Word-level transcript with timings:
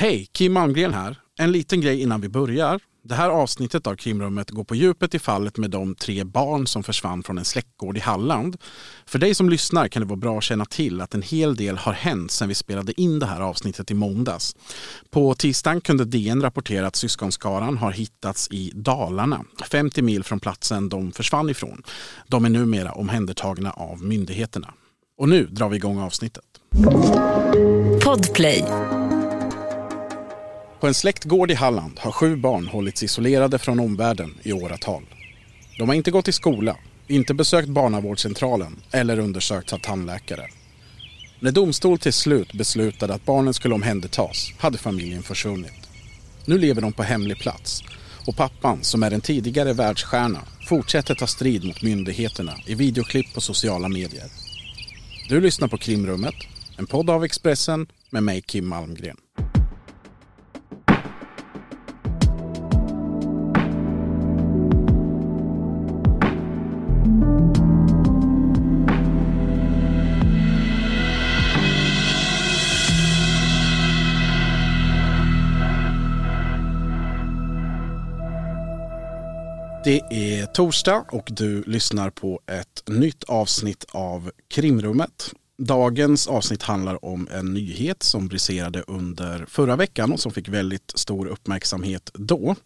Hej, 0.00 0.28
Kim 0.32 0.52
Malmgren 0.52 0.94
här. 0.94 1.16
En 1.38 1.52
liten 1.52 1.80
grej 1.80 2.02
innan 2.02 2.20
vi 2.20 2.28
börjar. 2.28 2.80
Det 3.04 3.14
här 3.14 3.30
avsnittet 3.30 3.86
av 3.86 3.94
Krimrummet 3.94 4.50
går 4.50 4.64
på 4.64 4.74
djupet 4.74 5.14
i 5.14 5.18
fallet 5.18 5.56
med 5.56 5.70
de 5.70 5.94
tre 5.94 6.24
barn 6.24 6.66
som 6.66 6.82
försvann 6.82 7.22
från 7.22 7.38
en 7.38 7.44
släktgård 7.44 7.96
i 7.96 8.00
Halland. 8.00 8.56
För 9.06 9.18
dig 9.18 9.34
som 9.34 9.48
lyssnar 9.48 9.88
kan 9.88 10.02
det 10.02 10.08
vara 10.08 10.16
bra 10.16 10.38
att 10.38 10.44
känna 10.44 10.64
till 10.64 11.00
att 11.00 11.14
en 11.14 11.22
hel 11.22 11.56
del 11.56 11.76
har 11.76 11.92
hänt 11.92 12.30
sedan 12.30 12.48
vi 12.48 12.54
spelade 12.54 13.00
in 13.00 13.18
det 13.18 13.26
här 13.26 13.40
avsnittet 13.40 13.90
i 13.90 13.94
måndags. 13.94 14.56
På 15.10 15.34
tisdagen 15.34 15.80
kunde 15.80 16.04
DN 16.04 16.42
rapportera 16.42 16.86
att 16.86 16.96
syskonskaran 16.96 17.78
har 17.78 17.92
hittats 17.92 18.48
i 18.50 18.72
Dalarna, 18.74 19.44
50 19.70 20.02
mil 20.02 20.24
från 20.24 20.40
platsen 20.40 20.88
de 20.88 21.12
försvann 21.12 21.50
ifrån. 21.50 21.82
De 22.26 22.44
är 22.44 22.48
numera 22.48 22.92
omhändertagna 22.92 23.70
av 23.70 24.02
myndigheterna. 24.02 24.74
Och 25.18 25.28
nu 25.28 25.46
drar 25.46 25.68
vi 25.68 25.76
igång 25.76 25.98
avsnittet. 25.98 26.44
Podplay. 28.04 28.64
På 30.80 30.86
en 30.86 30.94
släktgård 30.94 31.50
i 31.50 31.54
Halland 31.54 31.98
har 31.98 32.12
sju 32.12 32.36
barn 32.36 32.68
hållits 32.68 33.02
isolerade 33.02 33.58
från 33.58 33.80
omvärlden 33.80 34.34
i 34.42 34.52
åratal. 34.52 35.02
De 35.78 35.88
har 35.88 35.94
inte 35.94 36.10
gått 36.10 36.28
i 36.28 36.32
skola, 36.32 36.76
inte 37.06 37.34
besökt 37.34 37.68
barnavårdscentralen 37.68 38.76
eller 38.92 39.18
undersökts 39.18 39.72
av 39.72 39.78
tandläkare. 39.78 40.46
När 41.40 41.52
domstol 41.52 41.98
till 41.98 42.12
slut 42.12 42.52
beslutade 42.52 43.14
att 43.14 43.24
barnen 43.24 43.54
skulle 43.54 43.74
omhändertas 43.74 44.52
hade 44.58 44.78
familjen 44.78 45.22
försvunnit. 45.22 45.88
Nu 46.44 46.58
lever 46.58 46.82
de 46.82 46.92
på 46.92 47.02
hemlig 47.02 47.38
plats 47.38 47.82
och 48.26 48.36
pappan, 48.36 48.78
som 48.82 49.02
är 49.02 49.10
en 49.10 49.20
tidigare 49.20 49.72
världsstjärna, 49.72 50.40
fortsätter 50.68 51.14
ta 51.14 51.26
strid 51.26 51.64
mot 51.64 51.82
myndigheterna 51.82 52.52
i 52.66 52.74
videoklipp 52.74 53.34
på 53.34 53.40
sociala 53.40 53.88
medier. 53.88 54.26
Du 55.28 55.40
lyssnar 55.40 55.68
på 55.68 55.76
Krimrummet, 55.76 56.34
en 56.76 56.86
podd 56.86 57.10
av 57.10 57.24
Expressen 57.24 57.86
med 58.10 58.22
mig 58.22 58.42
Kim 58.42 58.68
Malmgren. 58.68 59.16
Torsdag 80.58 81.04
och 81.12 81.28
du 81.30 81.62
lyssnar 81.62 82.10
på 82.10 82.40
ett 82.46 82.82
nytt 82.88 83.24
avsnitt 83.24 83.84
av 83.88 84.30
Krimrummet. 84.48 85.32
Dagens 85.58 86.26
avsnitt 86.26 86.62
handlar 86.62 87.04
om 87.04 87.28
en 87.32 87.54
nyhet 87.54 88.02
som 88.02 88.28
briserade 88.28 88.82
under 88.86 89.46
förra 89.48 89.76
veckan 89.76 90.12
och 90.12 90.20
som 90.20 90.32
fick 90.32 90.48
väldigt 90.48 90.92
stor 90.94 91.26
uppmärksamhet 91.26 92.10
då. 92.14 92.56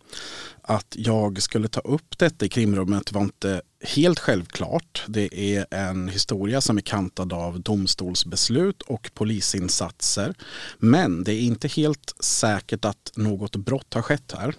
Att 0.63 0.95
jag 0.99 1.43
skulle 1.43 1.69
ta 1.69 1.81
upp 1.81 2.19
detta 2.19 2.47
i 2.47 2.49
krimrummet 2.49 3.13
var 3.13 3.23
inte 3.23 3.63
helt 3.85 4.19
självklart. 4.19 5.05
Det 5.09 5.57
är 5.57 5.67
en 5.71 6.09
historia 6.09 6.61
som 6.61 6.77
är 6.77 6.83
kantad 6.83 7.33
av 7.33 7.61
domstolsbeslut 7.61 8.83
och 8.83 9.11
polisinsatser. 9.15 10.35
Men 10.79 11.25
det 11.25 11.35
är 11.35 11.41
inte 11.41 11.69
helt 11.69 12.15
säkert 12.21 12.85
att 12.85 13.13
något 13.17 13.57
brott 13.57 13.95
har 13.95 14.03
skett 14.03 14.35
här. 14.39 14.55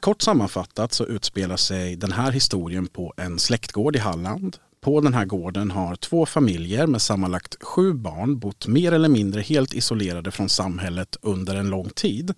Kort 0.00 0.22
sammanfattat 0.22 0.92
så 0.92 1.06
utspelar 1.06 1.56
sig 1.56 1.96
den 1.96 2.12
här 2.12 2.32
historien 2.32 2.86
på 2.86 3.14
en 3.16 3.38
släktgård 3.38 3.96
i 3.96 3.98
Halland. 3.98 4.56
På 4.80 5.00
den 5.00 5.14
här 5.14 5.24
gården 5.24 5.70
har 5.70 5.96
två 5.96 6.26
familjer 6.26 6.86
med 6.86 7.02
sammanlagt 7.02 7.64
sju 7.64 7.92
barn 7.92 8.38
bott 8.38 8.66
mer 8.66 8.92
eller 8.92 9.08
mindre 9.08 9.40
helt 9.40 9.74
isolerade 9.74 10.30
från 10.30 10.48
samhället 10.48 11.16
under 11.22 11.56
en 11.56 11.70
lång 11.70 11.90
tid. 11.90 12.34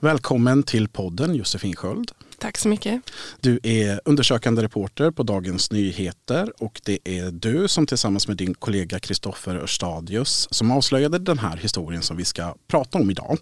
Välkommen 0.00 0.62
till 0.62 0.88
podden 0.88 1.34
Josefin 1.34 1.76
Sköld. 1.76 2.10
Tack 2.38 2.58
så 2.58 2.68
mycket. 2.68 3.02
Du 3.40 3.60
är 3.62 4.00
undersökande 4.04 4.62
reporter 4.62 5.10
på 5.10 5.22
Dagens 5.22 5.70
Nyheter 5.70 6.52
och 6.58 6.80
det 6.84 6.98
är 7.04 7.30
du 7.30 7.68
som 7.68 7.86
tillsammans 7.86 8.28
med 8.28 8.36
din 8.36 8.54
kollega 8.54 8.98
Kristoffer 8.98 9.56
Örstadius 9.56 10.48
som 10.50 10.70
avslöjade 10.70 11.18
den 11.18 11.38
här 11.38 11.56
historien 11.56 12.02
som 12.02 12.16
vi 12.16 12.24
ska 12.24 12.54
prata 12.68 12.98
om 12.98 13.10
idag. 13.10 13.38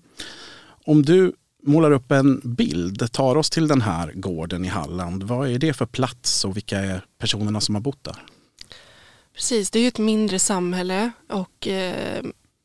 Om 0.84 1.02
du 1.02 1.32
målar 1.62 1.90
upp 1.90 2.12
en 2.12 2.40
bild, 2.44 3.12
tar 3.12 3.36
oss 3.36 3.50
till 3.50 3.68
den 3.68 3.80
här 3.80 4.12
gården 4.12 4.64
i 4.64 4.68
Halland. 4.68 5.22
Vad 5.22 5.50
är 5.50 5.58
det 5.58 5.72
för 5.72 5.86
plats 5.86 6.44
och 6.44 6.56
vilka 6.56 6.78
är 6.78 7.04
personerna 7.18 7.60
som 7.60 7.74
har 7.74 7.82
bott 7.82 8.04
där? 8.04 8.16
Precis, 9.34 9.70
det 9.70 9.78
är 9.78 9.82
ju 9.82 9.88
ett 9.88 9.98
mindre 9.98 10.38
samhälle 10.38 11.10
och 11.28 11.68
eh, 11.68 12.22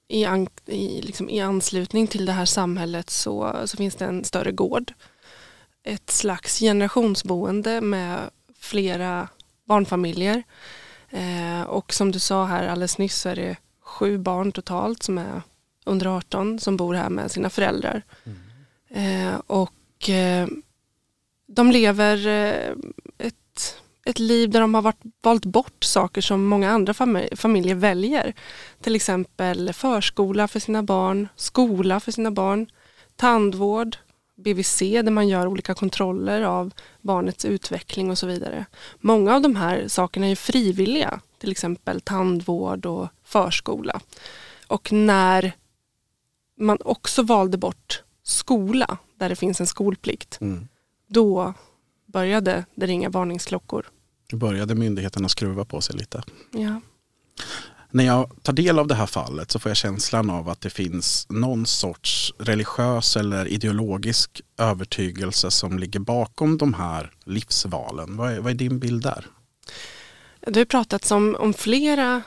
i, 0.07 0.25
an, 0.25 0.47
i, 0.65 1.01
liksom, 1.01 1.29
i, 1.29 1.41
anslutning 1.41 2.07
till 2.07 2.25
det 2.25 2.31
här 2.31 2.45
samhället 2.45 3.09
så, 3.09 3.61
så 3.65 3.77
finns 3.77 3.95
det 3.95 4.05
en 4.05 4.23
större 4.23 4.51
gård. 4.51 4.93
Ett 5.83 6.09
slags 6.09 6.59
generationsboende 6.59 7.81
med 7.81 8.19
flera 8.59 9.27
barnfamiljer. 9.67 10.43
Eh, 11.09 11.61
och 11.61 11.93
som 11.93 12.11
du 12.11 12.19
sa 12.19 12.45
här 12.45 12.67
alldeles 12.67 12.97
nyss 12.97 13.15
så 13.15 13.29
är 13.29 13.35
det 13.35 13.57
sju 13.81 14.17
barn 14.17 14.51
totalt 14.51 15.03
som 15.03 15.17
är 15.17 15.41
under 15.85 16.17
18 16.17 16.59
som 16.59 16.77
bor 16.77 16.93
här 16.93 17.09
med 17.09 17.31
sina 17.31 17.49
föräldrar. 17.49 18.01
Mm. 18.23 18.39
Eh, 18.93 19.35
och 19.47 20.09
eh, 20.09 20.47
de 21.47 21.71
lever 21.71 22.27
eh, 22.27 22.71
ett, 23.17 23.81
ett 24.05 24.19
liv 24.19 24.49
där 24.49 24.61
de 24.61 24.73
har 24.73 24.81
varit, 24.81 25.01
valt 25.21 25.45
bort 25.45 25.83
saker 25.83 26.21
som 26.21 26.45
många 26.45 26.71
andra 26.71 26.93
familjer 27.35 27.75
väljer. 27.75 28.33
Till 28.81 28.95
exempel 28.95 29.73
förskola 29.73 30.47
för 30.47 30.59
sina 30.59 30.83
barn, 30.83 31.27
skola 31.35 31.99
för 31.99 32.11
sina 32.11 32.31
barn, 32.31 32.67
tandvård, 33.15 33.97
BVC 34.35 34.79
där 34.79 35.11
man 35.11 35.27
gör 35.27 35.47
olika 35.47 35.73
kontroller 35.73 36.41
av 36.41 36.73
barnets 37.01 37.45
utveckling 37.45 38.11
och 38.11 38.17
så 38.17 38.27
vidare. 38.27 38.65
Många 38.99 39.35
av 39.35 39.41
de 39.41 39.55
här 39.55 39.87
sakerna 39.87 40.27
är 40.27 40.35
frivilliga, 40.35 41.19
till 41.39 41.51
exempel 41.51 42.01
tandvård 42.01 42.85
och 42.85 43.07
förskola. 43.23 43.99
Och 44.67 44.91
när 44.91 45.51
man 46.59 46.77
också 46.81 47.23
valde 47.23 47.57
bort 47.57 48.03
skola 48.23 48.97
där 49.15 49.29
det 49.29 49.35
finns 49.35 49.61
en 49.61 49.67
skolplikt, 49.67 50.37
mm. 50.41 50.67
då 51.07 51.53
började 52.05 52.65
det 52.75 52.85
ringa 52.85 53.09
varningsklockor. 53.09 53.85
Då 54.29 54.37
började 54.37 54.75
myndigheterna 54.75 55.29
skruva 55.29 55.65
på 55.65 55.81
sig 55.81 55.95
lite. 55.95 56.23
Ja. 56.51 56.81
När 57.91 58.03
jag 58.03 58.31
tar 58.41 58.53
del 58.53 58.79
av 58.79 58.87
det 58.87 58.95
här 58.95 59.05
fallet 59.05 59.51
så 59.51 59.59
får 59.59 59.69
jag 59.69 59.77
känslan 59.77 60.29
av 60.29 60.49
att 60.49 60.61
det 60.61 60.69
finns 60.69 61.27
någon 61.29 61.65
sorts 61.65 62.33
religiös 62.37 63.17
eller 63.17 63.47
ideologisk 63.47 64.41
övertygelse 64.57 65.51
som 65.51 65.79
ligger 65.79 65.99
bakom 65.99 66.57
de 66.57 66.73
här 66.73 67.11
livsvalen. 67.25 68.17
Vad 68.17 68.31
är, 68.31 68.39
vad 68.39 68.51
är 68.51 68.55
din 68.55 68.79
bild 68.79 69.03
där? 69.03 69.25
Det 70.47 70.59
har 70.59 70.65
pratats 70.65 71.11
om, 71.11 71.35
om 71.39 71.53
flera 71.53 72.21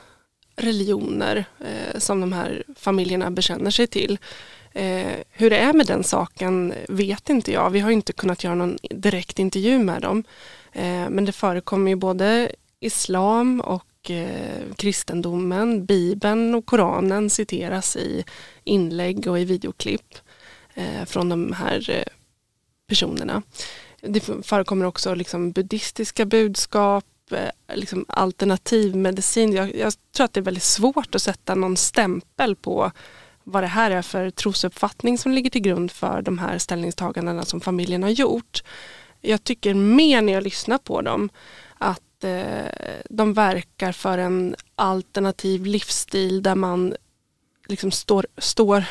religioner 0.56 1.44
eh, 1.60 1.98
som 1.98 2.20
de 2.20 2.32
här 2.32 2.64
familjerna 2.76 3.30
bekänner 3.30 3.70
sig 3.70 3.86
till. 3.86 4.18
Eh, 4.76 5.16
hur 5.30 5.50
det 5.50 5.56
är 5.56 5.72
med 5.72 5.86
den 5.86 6.04
saken 6.04 6.74
vet 6.88 7.30
inte 7.30 7.52
jag. 7.52 7.70
Vi 7.70 7.80
har 7.80 7.90
inte 7.90 8.12
kunnat 8.12 8.44
göra 8.44 8.54
någon 8.54 8.78
direkt 8.90 9.38
intervju 9.38 9.78
med 9.78 10.02
dem. 10.02 10.24
Eh, 10.72 11.08
men 11.10 11.24
det 11.24 11.32
förekommer 11.32 11.90
ju 11.90 11.96
både 11.96 12.50
islam 12.80 13.60
och 13.60 14.10
eh, 14.10 14.62
kristendomen, 14.76 15.86
bibeln 15.86 16.54
och 16.54 16.66
koranen 16.66 17.30
citeras 17.30 17.96
i 17.96 18.24
inlägg 18.64 19.26
och 19.26 19.38
i 19.38 19.44
videoklipp 19.44 20.14
eh, 20.74 21.04
från 21.06 21.28
de 21.28 21.52
här 21.52 21.90
eh, 21.90 22.12
personerna. 22.88 23.42
Det 24.00 24.20
förekommer 24.42 24.86
också 24.86 25.14
liksom 25.14 25.52
buddhistiska 25.52 26.24
budskap, 26.24 27.04
eh, 27.30 27.76
liksom 27.76 28.04
alternativmedicin. 28.08 29.52
Jag, 29.52 29.74
jag 29.76 29.92
tror 30.16 30.24
att 30.24 30.32
det 30.32 30.40
är 30.40 30.44
väldigt 30.44 30.62
svårt 30.62 31.14
att 31.14 31.22
sätta 31.22 31.54
någon 31.54 31.76
stämpel 31.76 32.56
på 32.56 32.92
vad 33.48 33.63
det 33.63 33.66
här 33.66 33.91
är 33.91 34.03
för 34.03 34.31
trosuppfattning 34.31 35.19
som 35.19 35.33
ligger 35.33 35.51
till 35.51 35.63
grund 35.63 35.91
för 35.91 36.22
de 36.22 36.39
här 36.39 36.59
ställningstagandena 36.59 37.45
som 37.45 37.60
familjen 37.60 38.03
har 38.03 38.10
gjort. 38.10 38.63
Jag 39.21 39.45
tycker 39.45 39.75
mer 39.75 40.22
när 40.22 40.33
jag 40.33 40.43
lyssnar 40.43 40.78
på 40.78 41.03
dem 41.03 41.31
att 41.78 42.25
eh, 42.25 43.01
de 43.10 43.33
verkar 43.33 43.93
för 43.93 44.19
en 44.19 44.57
alternativ 44.75 45.66
livsstil 45.66 46.43
där 46.43 46.54
man 46.54 46.95
liksom 47.69 47.91
står, 47.91 48.27
står 48.39 48.84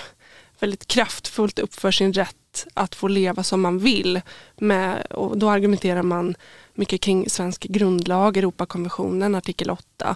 väldigt 0.60 0.88
kraftfullt 0.88 1.60
upp 1.60 1.74
för 1.74 1.92
sin 1.92 2.13
rätt 2.13 2.68
att 2.74 2.96
få 2.96 3.07
leva 3.07 3.44
som 3.44 3.62
man 3.62 3.80
vill. 3.80 4.22
Med, 4.56 5.06
och 5.06 5.38
då 5.38 5.50
argumenterar 5.50 6.04
man 6.04 6.36
mycket 6.74 7.02
kring 7.02 7.30
svensk 7.30 7.63
grundlag, 7.63 8.38
Europakonventionen, 8.38 9.36
artikel 9.36 9.69
8 9.69 10.16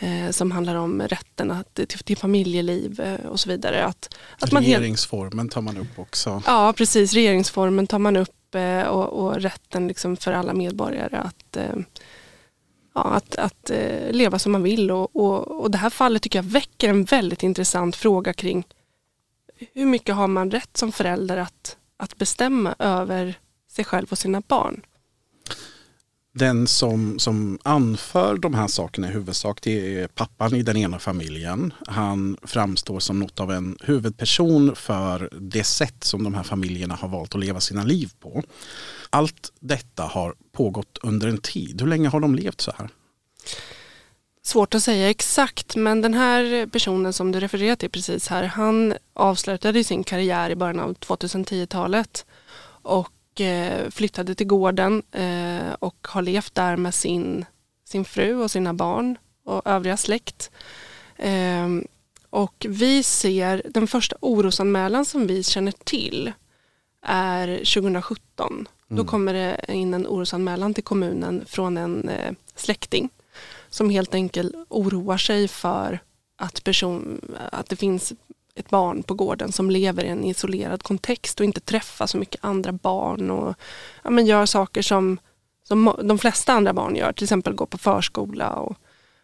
eh, 0.00 0.30
som 0.30 0.50
handlar 0.50 0.74
om 0.74 1.02
rätten 1.02 1.50
att, 1.50 1.74
till, 1.74 1.86
till 1.98 2.16
familjeliv 2.16 3.00
eh, 3.00 3.26
och 3.26 3.40
så 3.40 3.48
vidare. 3.48 3.84
Att, 3.84 4.16
att 4.38 4.52
regeringsformen 4.52 5.48
tar 5.48 5.60
man 5.60 5.76
upp 5.76 5.98
också. 5.98 6.42
Ja, 6.46 6.72
precis. 6.76 7.12
Regeringsformen 7.12 7.86
tar 7.86 7.98
man 7.98 8.16
upp 8.16 8.54
eh, 8.54 8.82
och, 8.82 9.24
och, 9.24 9.36
rätten 9.36 9.88
liksom 9.88 10.16
för 10.16 10.32
alla 10.32 10.54
medborgare 10.54 11.16
att, 11.16 11.56
eh, 11.56 11.76
ja, 12.94 13.00
att, 13.00 13.36
att 13.36 13.70
eh, 13.70 14.12
leva 14.12 14.38
som 14.38 14.52
man 14.52 14.62
vill. 14.62 14.90
Och, 14.90 15.16
och, 15.16 15.60
och 15.60 15.70
det 15.70 15.78
här 15.78 15.90
fallet 15.90 16.22
tycker 16.22 16.38
jag 16.38 16.44
väcker 16.44 16.88
en 16.88 17.04
väldigt 17.04 17.42
intressant 17.42 17.96
fråga 17.96 18.32
kring 18.32 18.64
hur 19.72 19.86
mycket 19.86 20.14
har 20.14 20.28
man 20.28 20.50
rätt 20.50 20.76
som 20.76 20.92
förälder 20.92 21.36
att, 21.36 21.76
att 21.96 22.16
bestämma 22.16 22.74
över 22.78 23.34
sig 23.70 23.84
själv 23.84 24.06
och 24.10 24.18
sina 24.18 24.42
barn? 24.48 24.82
Den 26.32 26.66
som, 26.66 27.18
som 27.18 27.58
anför 27.62 28.36
de 28.36 28.54
här 28.54 28.66
sakerna 28.66 29.08
i 29.08 29.12
huvudsak 29.12 29.62
det 29.62 30.00
är 30.00 30.06
pappan 30.06 30.54
i 30.54 30.62
den 30.62 30.76
ena 30.76 30.98
familjen. 30.98 31.72
Han 31.86 32.36
framstår 32.42 33.00
som 33.00 33.18
något 33.18 33.40
av 33.40 33.52
en 33.52 33.76
huvudperson 33.82 34.76
för 34.76 35.30
det 35.40 35.64
sätt 35.64 36.04
som 36.04 36.24
de 36.24 36.34
här 36.34 36.42
familjerna 36.42 36.94
har 36.94 37.08
valt 37.08 37.34
att 37.34 37.40
leva 37.40 37.60
sina 37.60 37.84
liv 37.84 38.12
på. 38.20 38.42
Allt 39.10 39.52
detta 39.60 40.02
har 40.02 40.34
pågått 40.52 40.98
under 41.02 41.28
en 41.28 41.38
tid. 41.38 41.80
Hur 41.80 41.88
länge 41.88 42.08
har 42.08 42.20
de 42.20 42.34
levt 42.34 42.60
så 42.60 42.72
här? 42.78 42.88
Svårt 44.42 44.74
att 44.74 44.82
säga 44.82 45.10
exakt 45.10 45.76
men 45.76 46.00
den 46.00 46.14
här 46.14 46.66
personen 46.66 47.12
som 47.12 47.32
du 47.32 47.40
refererar 47.40 47.76
till 47.76 47.90
precis 47.90 48.28
här 48.28 48.42
han 48.44 48.94
avslutade 49.14 49.84
sin 49.84 50.04
karriär 50.04 50.50
i 50.50 50.56
början 50.56 50.80
av 50.80 50.94
2010-talet 50.94 52.26
och 52.82 53.12
eh, 53.40 53.90
flyttade 53.90 54.34
till 54.34 54.46
gården 54.46 55.02
eh, 55.12 55.72
och 55.78 56.08
har 56.10 56.22
levt 56.22 56.54
där 56.54 56.76
med 56.76 56.94
sin, 56.94 57.44
sin 57.84 58.04
fru 58.04 58.34
och 58.34 58.50
sina 58.50 58.74
barn 58.74 59.18
och 59.44 59.62
övriga 59.64 59.96
släkt. 59.96 60.50
Ehm, 61.16 61.84
och 62.30 62.66
vi 62.68 63.02
ser 63.02 63.62
den 63.68 63.86
första 63.86 64.16
orosanmälan 64.20 65.04
som 65.04 65.26
vi 65.26 65.42
känner 65.42 65.72
till 65.84 66.32
är 67.02 67.56
2017. 67.56 68.50
Mm. 68.50 68.66
Då 68.88 69.04
kommer 69.04 69.34
det 69.34 69.60
in 69.68 69.94
en 69.94 70.06
orosanmälan 70.06 70.74
till 70.74 70.84
kommunen 70.84 71.44
från 71.46 71.76
en 71.76 72.08
eh, 72.08 72.32
släkting 72.54 73.08
som 73.68 73.90
helt 73.90 74.14
enkelt 74.14 74.54
oroar 74.68 75.16
sig 75.16 75.48
för 75.48 75.98
att, 76.36 76.64
person, 76.64 77.20
att 77.52 77.68
det 77.68 77.76
finns 77.76 78.12
ett 78.54 78.70
barn 78.70 79.02
på 79.02 79.14
gården 79.14 79.52
som 79.52 79.70
lever 79.70 80.04
i 80.04 80.08
en 80.08 80.24
isolerad 80.24 80.82
kontext 80.82 81.40
och 81.40 81.46
inte 81.46 81.60
träffar 81.60 82.06
så 82.06 82.18
mycket 82.18 82.44
andra 82.44 82.72
barn 82.72 83.30
och 83.30 83.54
ja, 84.02 84.10
men 84.10 84.26
gör 84.26 84.46
saker 84.46 84.82
som, 84.82 85.18
som 85.68 85.96
de 86.02 86.18
flesta 86.18 86.52
andra 86.52 86.72
barn 86.72 86.96
gör, 86.96 87.12
till 87.12 87.24
exempel 87.24 87.54
gå 87.54 87.66
på 87.66 87.78
förskola 87.78 88.50
och 88.50 88.76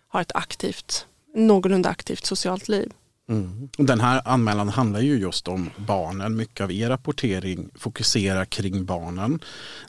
har 0.08 0.20
ett 0.20 0.36
aktivt, 0.36 1.06
någorlunda 1.34 1.88
aktivt 1.88 2.26
socialt 2.26 2.68
liv. 2.68 2.92
Mm. 3.28 3.68
Den 3.78 4.00
här 4.00 4.22
anmälan 4.24 4.68
handlar 4.68 5.00
ju 5.00 5.18
just 5.18 5.48
om 5.48 5.70
barnen. 5.76 6.36
Mycket 6.36 6.60
av 6.60 6.72
er 6.72 6.88
rapportering 6.88 7.70
fokuserar 7.74 8.44
kring 8.44 8.84
barnen. 8.84 9.40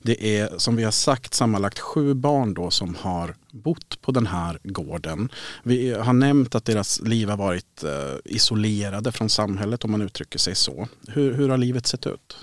Det 0.01 0.37
är 0.37 0.57
som 0.57 0.75
vi 0.75 0.83
har 0.83 0.91
sagt 0.91 1.33
sammanlagt 1.33 1.79
sju 1.79 2.13
barn 2.13 2.53
då 2.53 2.71
som 2.71 2.95
har 2.95 3.35
bott 3.51 4.01
på 4.01 4.11
den 4.11 4.27
här 4.27 4.59
gården. 4.63 5.29
Vi 5.63 5.93
har 5.93 6.13
nämnt 6.13 6.55
att 6.55 6.65
deras 6.65 7.01
liv 7.01 7.29
har 7.29 7.37
varit 7.37 7.83
eh, 7.83 8.15
isolerade 8.25 9.11
från 9.11 9.29
samhället 9.29 9.83
om 9.83 9.91
man 9.91 10.01
uttrycker 10.01 10.39
sig 10.39 10.55
så. 10.55 10.87
Hur, 11.07 11.33
hur 11.33 11.49
har 11.49 11.57
livet 11.57 11.87
sett 11.87 12.07
ut? 12.07 12.37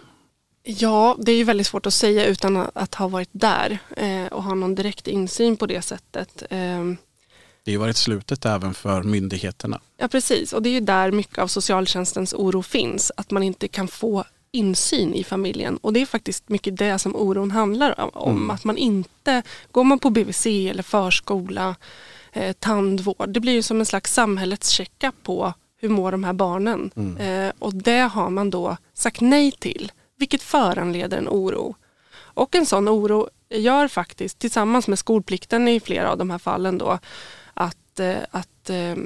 Ja, 0.63 1.17
det 1.19 1.33
är 1.33 1.37
ju 1.37 1.45
väldigt 1.45 1.67
svårt 1.67 1.87
att 1.87 1.95
säga 1.95 2.27
utan 2.27 2.67
att 2.75 2.95
ha 2.95 3.09
varit 3.09 3.31
där 3.33 3.79
eh, 3.97 4.27
och 4.27 4.43
ha 4.43 4.55
någon 4.55 4.75
direkt 4.75 5.09
insyn 5.09 5.57
på 5.57 5.67
det 5.67 5.83
sättet. 5.83 6.43
Ehm, 6.51 6.97
det 7.65 7.75
har 7.75 7.81
varit 7.81 7.97
slutet 7.97 8.45
även 8.45 8.75
för 8.75 9.03
myndigheterna. 9.03 9.81
Ja 9.97 10.09
precis 10.09 10.53
och 10.53 10.63
det 10.63 10.69
är 10.69 10.73
ju 10.73 10.81
där 10.81 11.11
mycket 11.11 11.39
av 11.39 11.47
socialtjänstens 11.47 12.35
oro 12.35 12.63
finns. 12.63 13.13
Att 13.17 13.31
man 13.31 13.43
inte 13.43 13.69
kan 13.69 13.89
få 13.89 14.25
insyn 14.53 15.15
i 15.15 15.25
familjen 15.25 15.77
och 15.77 15.93
det 15.93 16.01
är 16.01 16.07
faktiskt 16.07 16.49
mycket 16.49 16.77
det 16.77 16.99
som 16.99 17.17
oron 17.17 17.51
handlar 17.51 18.17
om. 18.19 18.37
Mm. 18.37 18.51
Att 18.51 18.65
man 18.65 18.77
inte, 18.77 19.43
går 19.71 19.85
man 19.85 19.99
på 19.99 20.11
BVC 20.11 20.47
eller 20.47 20.83
förskola, 20.83 21.77
eh, 22.33 22.53
tandvård, 22.53 23.29
det 23.29 23.41
blir 23.41 23.53
ju 23.53 23.63
som 23.63 23.81
en 23.81 23.87
slags 23.87 24.15
samhällets 24.15 24.69
checka 24.69 25.13
på 25.23 25.53
hur 25.81 25.89
mår 25.89 26.13
de 26.13 26.25
här 26.25 26.33
barnen. 26.33 26.91
Mm. 26.97 27.17
Eh, 27.17 27.53
och 27.59 27.75
det 27.75 28.01
har 28.01 28.31
man 28.31 28.51
då 28.51 28.77
sagt 28.95 29.21
nej 29.21 29.53
till, 29.53 29.93
vilket 30.19 30.43
föranleder 30.43 31.19
en 31.19 31.29
oro. 31.29 31.75
Och 32.17 32.55
en 32.55 32.67
sån 32.67 32.89
oro 32.89 33.29
gör 33.51 33.89
faktiskt, 33.89 34.39
tillsammans 34.39 34.89
med 34.89 34.99
skolplikten 34.99 35.69
i 35.69 35.81
flera 35.81 36.11
av 36.11 36.19
de 36.19 36.31
här 36.31 36.39
fallen 36.39 36.79
då, 36.79 36.99
att, 37.55 38.01
eh, 38.01 38.19
att 38.31 38.71
eh, 38.71 38.97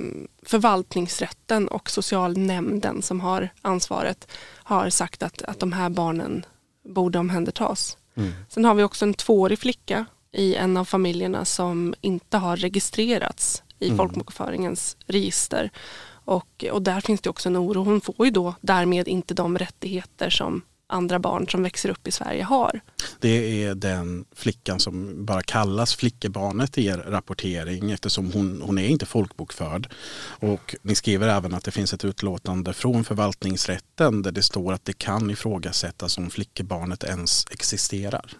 förvaltningsrätten 0.42 1.68
och 1.68 1.90
socialnämnden 1.90 3.02
som 3.02 3.20
har 3.20 3.48
ansvaret 3.62 4.28
har 4.54 4.90
sagt 4.90 5.22
att, 5.22 5.42
att 5.42 5.60
de 5.60 5.72
här 5.72 5.88
barnen 5.88 6.46
borde 6.84 7.18
omhändertas. 7.18 7.98
Mm. 8.14 8.32
Sen 8.48 8.64
har 8.64 8.74
vi 8.74 8.82
också 8.82 9.04
en 9.04 9.14
tvåårig 9.14 9.58
flicka 9.58 10.06
i 10.32 10.54
en 10.54 10.76
av 10.76 10.84
familjerna 10.84 11.44
som 11.44 11.94
inte 12.00 12.36
har 12.36 12.56
registrerats 12.56 13.62
i 13.78 13.86
mm. 13.86 13.96
folkbokföringens 13.96 14.96
register. 15.06 15.70
Och, 16.10 16.64
och 16.72 16.82
där 16.82 17.00
finns 17.00 17.20
det 17.20 17.30
också 17.30 17.48
en 17.48 17.56
oro. 17.56 17.84
Hon 17.84 18.00
får 18.00 18.26
ju 18.26 18.30
då 18.30 18.54
därmed 18.60 19.08
inte 19.08 19.34
de 19.34 19.58
rättigheter 19.58 20.30
som 20.30 20.62
andra 20.88 21.18
barn 21.18 21.48
som 21.48 21.62
växer 21.62 21.88
upp 21.88 22.08
i 22.08 22.10
Sverige 22.10 22.42
har. 22.42 22.80
Det 23.20 23.64
är 23.64 23.74
den 23.74 24.24
flickan 24.34 24.80
som 24.80 25.24
bara 25.24 25.42
kallas 25.42 25.94
flickebarnet 25.94 26.78
i 26.78 26.86
er 26.86 27.04
rapportering 27.06 27.90
eftersom 27.90 28.32
hon, 28.32 28.62
hon 28.62 28.78
är 28.78 28.88
inte 28.88 29.06
folkbokförd. 29.06 29.92
Och 30.40 30.76
ni 30.82 30.94
skriver 30.94 31.28
även 31.28 31.54
att 31.54 31.64
det 31.64 31.70
finns 31.70 31.92
ett 31.92 32.04
utlåtande 32.04 32.72
från 32.72 33.04
förvaltningsrätten 33.04 34.22
där 34.22 34.32
det 34.32 34.42
står 34.42 34.72
att 34.72 34.84
det 34.84 34.98
kan 34.98 35.30
ifrågasättas 35.30 36.18
om 36.18 36.30
flickebarnet 36.30 37.04
ens 37.04 37.46
existerar. 37.50 38.32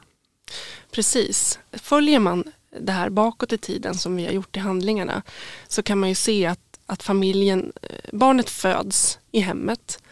Precis. 0.92 1.58
Följer 1.72 2.18
man 2.18 2.44
det 2.80 2.92
här 2.92 3.10
bakåt 3.10 3.52
i 3.52 3.58
tiden 3.58 3.94
som 3.94 4.16
vi 4.16 4.24
har 4.24 4.32
gjort 4.32 4.56
i 4.56 4.60
handlingarna 4.60 5.22
så 5.68 5.82
kan 5.82 5.98
man 5.98 6.08
ju 6.08 6.14
se 6.14 6.46
att, 6.46 6.78
att 6.86 7.02
familjen, 7.02 7.72
eh, 7.82 7.88
barnet 8.12 8.50
föds 8.50 9.18
i 9.32 9.40
hemmet 9.40 10.02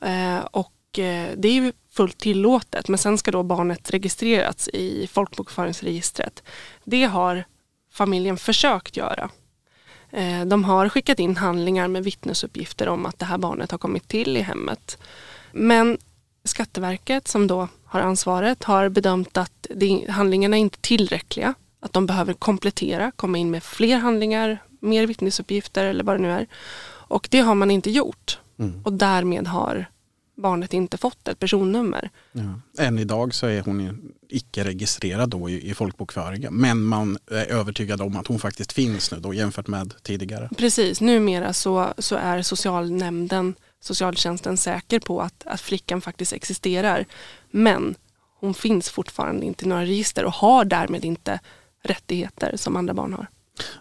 eh, 0.00 0.38
och 0.38 0.72
Eh, 0.98 1.30
det 1.36 1.48
är 1.48 1.52
ju 1.52 1.72
fullt 1.90 2.18
tillåtet 2.18 2.88
men 2.88 2.98
sen 2.98 3.18
ska 3.18 3.30
då 3.30 3.42
barnet 3.42 3.90
registreras 3.90 4.68
i 4.68 5.06
folkbokföringsregistret. 5.06 6.42
Det 6.84 7.04
har 7.04 7.44
familjen 7.92 8.36
försökt 8.36 8.96
göra. 8.96 9.30
Eh, 10.10 10.44
de 10.44 10.64
har 10.64 10.88
skickat 10.88 11.18
in 11.18 11.36
handlingar 11.36 11.88
med 11.88 12.04
vittnesuppgifter 12.04 12.88
om 12.88 13.06
att 13.06 13.18
det 13.18 13.24
här 13.24 13.38
barnet 13.38 13.70
har 13.70 13.78
kommit 13.78 14.08
till 14.08 14.36
i 14.36 14.40
hemmet. 14.40 14.98
Men 15.52 15.98
Skatteverket 16.44 17.28
som 17.28 17.46
då 17.46 17.68
har 17.84 18.00
ansvaret 18.00 18.64
har 18.64 18.88
bedömt 18.88 19.36
att 19.36 19.66
handlingarna 20.08 20.56
är 20.56 20.60
inte 20.60 20.80
tillräckliga. 20.80 21.54
Att 21.80 21.92
de 21.92 22.06
behöver 22.06 22.32
komplettera, 22.32 23.10
komma 23.16 23.38
in 23.38 23.50
med 23.50 23.62
fler 23.62 23.98
handlingar, 23.98 24.58
mer 24.80 25.06
vittnesuppgifter 25.06 25.84
eller 25.84 26.04
vad 26.04 26.16
det 26.16 26.22
nu 26.22 26.30
är. 26.30 26.46
Och 26.82 27.28
det 27.30 27.40
har 27.40 27.54
man 27.54 27.70
inte 27.70 27.90
gjort. 27.90 28.38
Mm. 28.58 28.82
Och 28.84 28.92
därmed 28.92 29.46
har 29.46 29.86
barnet 30.40 30.72
inte 30.72 30.98
fått 30.98 31.28
ett 31.28 31.38
personnummer. 31.38 32.10
Ja. 32.32 32.60
Än 32.84 32.98
idag 32.98 33.34
så 33.34 33.46
är 33.46 33.62
hon 33.62 34.12
icke 34.28 34.64
registrerad 34.64 35.30
då 35.30 35.50
i, 35.50 35.70
i 35.70 35.74
folkbokföringen. 35.74 36.54
Men 36.54 36.82
man 36.82 37.18
är 37.30 37.46
övertygad 37.46 38.00
om 38.00 38.16
att 38.16 38.26
hon 38.26 38.38
faktiskt 38.38 38.72
finns 38.72 39.12
nu 39.12 39.20
då 39.20 39.34
jämfört 39.34 39.66
med 39.66 39.94
tidigare. 40.02 40.48
Precis, 40.56 41.00
numera 41.00 41.52
så, 41.52 41.94
så 41.98 42.16
är 42.16 42.42
socialnämnden, 42.42 43.54
socialtjänsten 43.80 44.56
säker 44.56 45.00
på 45.00 45.20
att, 45.20 45.46
att 45.46 45.60
flickan 45.60 46.00
faktiskt 46.00 46.32
existerar. 46.32 47.06
Men 47.50 47.94
hon 48.40 48.54
finns 48.54 48.90
fortfarande 48.90 49.46
inte 49.46 49.64
i 49.64 49.68
några 49.68 49.82
register 49.82 50.24
och 50.24 50.34
har 50.34 50.64
därmed 50.64 51.04
inte 51.04 51.40
rättigheter 51.82 52.56
som 52.56 52.76
andra 52.76 52.94
barn 52.94 53.12
har. 53.12 53.26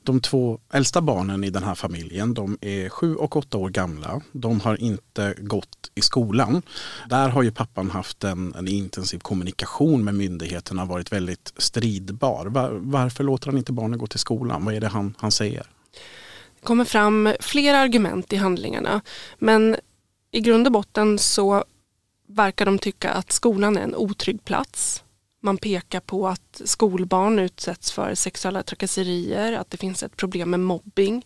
De 0.04 0.22
två 0.22 0.60
äldsta 0.74 1.02
barnen 1.02 1.44
i 1.44 1.50
den 1.50 1.64
här 1.64 1.76
familjen 1.76 2.34
de 2.34 2.58
är 2.62 2.90
sju 2.90 3.16
och 3.16 3.36
åtta 3.36 3.58
år 3.58 3.70
gamla. 3.70 4.22
De 4.32 4.60
har 4.60 4.82
inte 4.82 5.34
gått 5.38 5.92
i 5.96 6.02
skolan. 6.02 6.62
Där 7.10 7.30
har 7.30 7.44
ju 7.44 7.52
pappan 7.52 7.90
haft 7.90 8.24
en, 8.24 8.56
en 8.56 8.68
intensiv 8.68 9.20
kommunikation 9.20 10.04
med 10.04 10.16
myndigheterna 10.16 10.86
varit 10.86 11.12
väldigt 11.12 11.54
stridbar. 11.58 12.46
Var, 12.46 12.70
varför 12.72 13.24
låter 13.24 13.48
han 13.48 13.58
inte 13.58 13.72
barnen 13.72 14.00
gå 14.00 14.08
till 14.08 14.20
skolan? 14.20 14.66
Vad 14.66 14.74
är 14.74 14.82
det 14.82 14.88
han, 14.88 15.16
han 15.18 15.32
säger? 15.32 15.64
Det 16.60 16.66
kommer 16.66 16.86
fram 16.86 17.34
flera 17.40 17.78
argument 17.78 18.34
i 18.34 18.36
handlingarna 18.36 19.02
men 19.38 19.76
i 20.32 20.40
grund 20.40 20.68
och 20.68 20.74
botten 20.74 21.20
så 21.20 21.64
verkar 22.28 22.66
de 22.66 22.80
tycka 22.80 23.10
att 23.10 23.32
skolan 23.32 23.78
är 23.78 23.82
en 23.82 23.96
otrygg 23.96 24.46
plats 24.46 25.04
man 25.40 25.58
pekar 25.58 26.00
på 26.00 26.28
att 26.28 26.62
skolbarn 26.66 27.40
utsätts 27.40 27.92
för 27.92 28.16
sexuella 28.16 28.64
trakasserier, 28.64 29.54
att 29.54 29.72
det 29.72 29.78
finns 29.78 30.04
ett 30.04 30.18
problem 30.18 30.50
med 30.50 30.60
mobbing. 30.60 31.26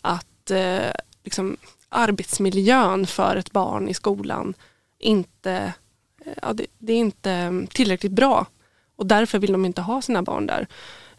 Att, 0.00 0.50
eh, 0.50 0.90
liksom, 1.24 1.56
arbetsmiljön 1.88 3.06
för 3.06 3.36
ett 3.36 3.52
barn 3.52 3.88
i 3.88 3.94
skolan 3.94 4.54
inte, 4.98 5.72
eh, 6.24 6.32
ja, 6.42 6.52
det, 6.52 6.66
det, 6.78 6.92
är 6.92 6.96
inte 6.96 7.66
tillräckligt 7.70 8.12
bra. 8.12 8.46
Och 8.96 9.06
därför 9.06 9.38
vill 9.38 9.52
de 9.52 9.64
inte 9.64 9.80
ha 9.80 10.02
sina 10.02 10.22
barn 10.22 10.46
där. 10.46 10.66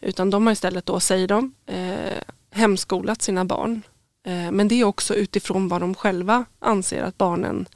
Utan 0.01 0.29
de 0.29 0.45
har 0.45 0.53
istället 0.53 0.85
då, 0.85 0.99
säger 0.99 1.27
de, 1.27 1.53
eh, 1.65 2.21
hemskolat 2.51 3.21
sina 3.21 3.45
barn. 3.45 3.81
Eh, 4.25 4.51
men 4.51 4.67
det 4.67 4.75
är 4.75 4.83
också 4.83 5.15
utifrån 5.15 5.67
vad 5.67 5.81
de 5.81 5.95
själva 5.95 6.45
anser 6.59 7.03
att 7.03 7.17
barnen 7.17 7.65
eh, 7.69 7.75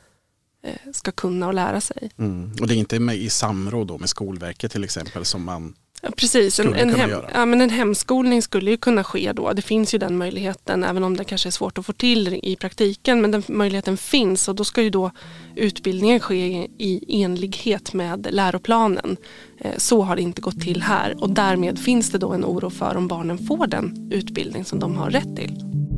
ska 0.93 1.11
kunna 1.11 1.47
och 1.47 1.53
lära 1.53 1.81
sig. 1.81 2.11
Mm. 2.17 2.51
Och 2.61 2.67
det 2.67 2.73
är 2.73 2.77
inte 2.77 2.99
med, 2.99 3.17
i 3.17 3.29
samråd 3.29 3.87
då 3.87 3.97
med 3.97 4.09
Skolverket 4.09 4.71
till 4.71 4.83
exempel 4.83 5.25
som 5.25 5.43
man 5.43 5.75
Ja, 6.01 6.09
precis, 6.17 6.59
en, 6.59 6.73
en, 6.73 6.95
hem, 6.95 7.11
ja, 7.33 7.45
men 7.45 7.61
en 7.61 7.69
hemskolning 7.69 8.41
skulle 8.41 8.71
ju 8.71 8.77
kunna 8.77 9.03
ske 9.03 9.33
då. 9.33 9.53
Det 9.53 9.61
finns 9.61 9.93
ju 9.93 9.97
den 9.97 10.17
möjligheten 10.17 10.83
även 10.83 11.03
om 11.03 11.17
det 11.17 11.23
kanske 11.23 11.49
är 11.49 11.51
svårt 11.51 11.77
att 11.77 11.85
få 11.85 11.93
till 11.93 12.39
i 12.43 12.55
praktiken. 12.55 13.21
Men 13.21 13.31
den 13.31 13.43
möjligheten 13.47 13.97
finns 13.97 14.47
och 14.47 14.55
då 14.55 14.63
ska 14.63 14.81
ju 14.81 14.89
då 14.89 15.11
utbildningen 15.55 16.19
ske 16.19 16.67
i 16.77 17.23
enlighet 17.23 17.93
med 17.93 18.27
läroplanen. 18.31 19.17
Eh, 19.57 19.77
så 19.77 20.01
har 20.01 20.15
det 20.15 20.21
inte 20.21 20.41
gått 20.41 20.61
till 20.61 20.81
här 20.81 21.23
och 21.23 21.29
därmed 21.29 21.79
finns 21.79 22.11
det 22.11 22.17
då 22.17 22.31
en 22.31 22.45
oro 22.45 22.69
för 22.69 22.97
om 22.97 23.07
barnen 23.07 23.37
får 23.37 23.67
den 23.67 24.11
utbildning 24.11 24.65
som 24.65 24.79
de 24.79 24.97
har 24.97 25.09
rätt 25.09 25.35
till. 25.35 25.88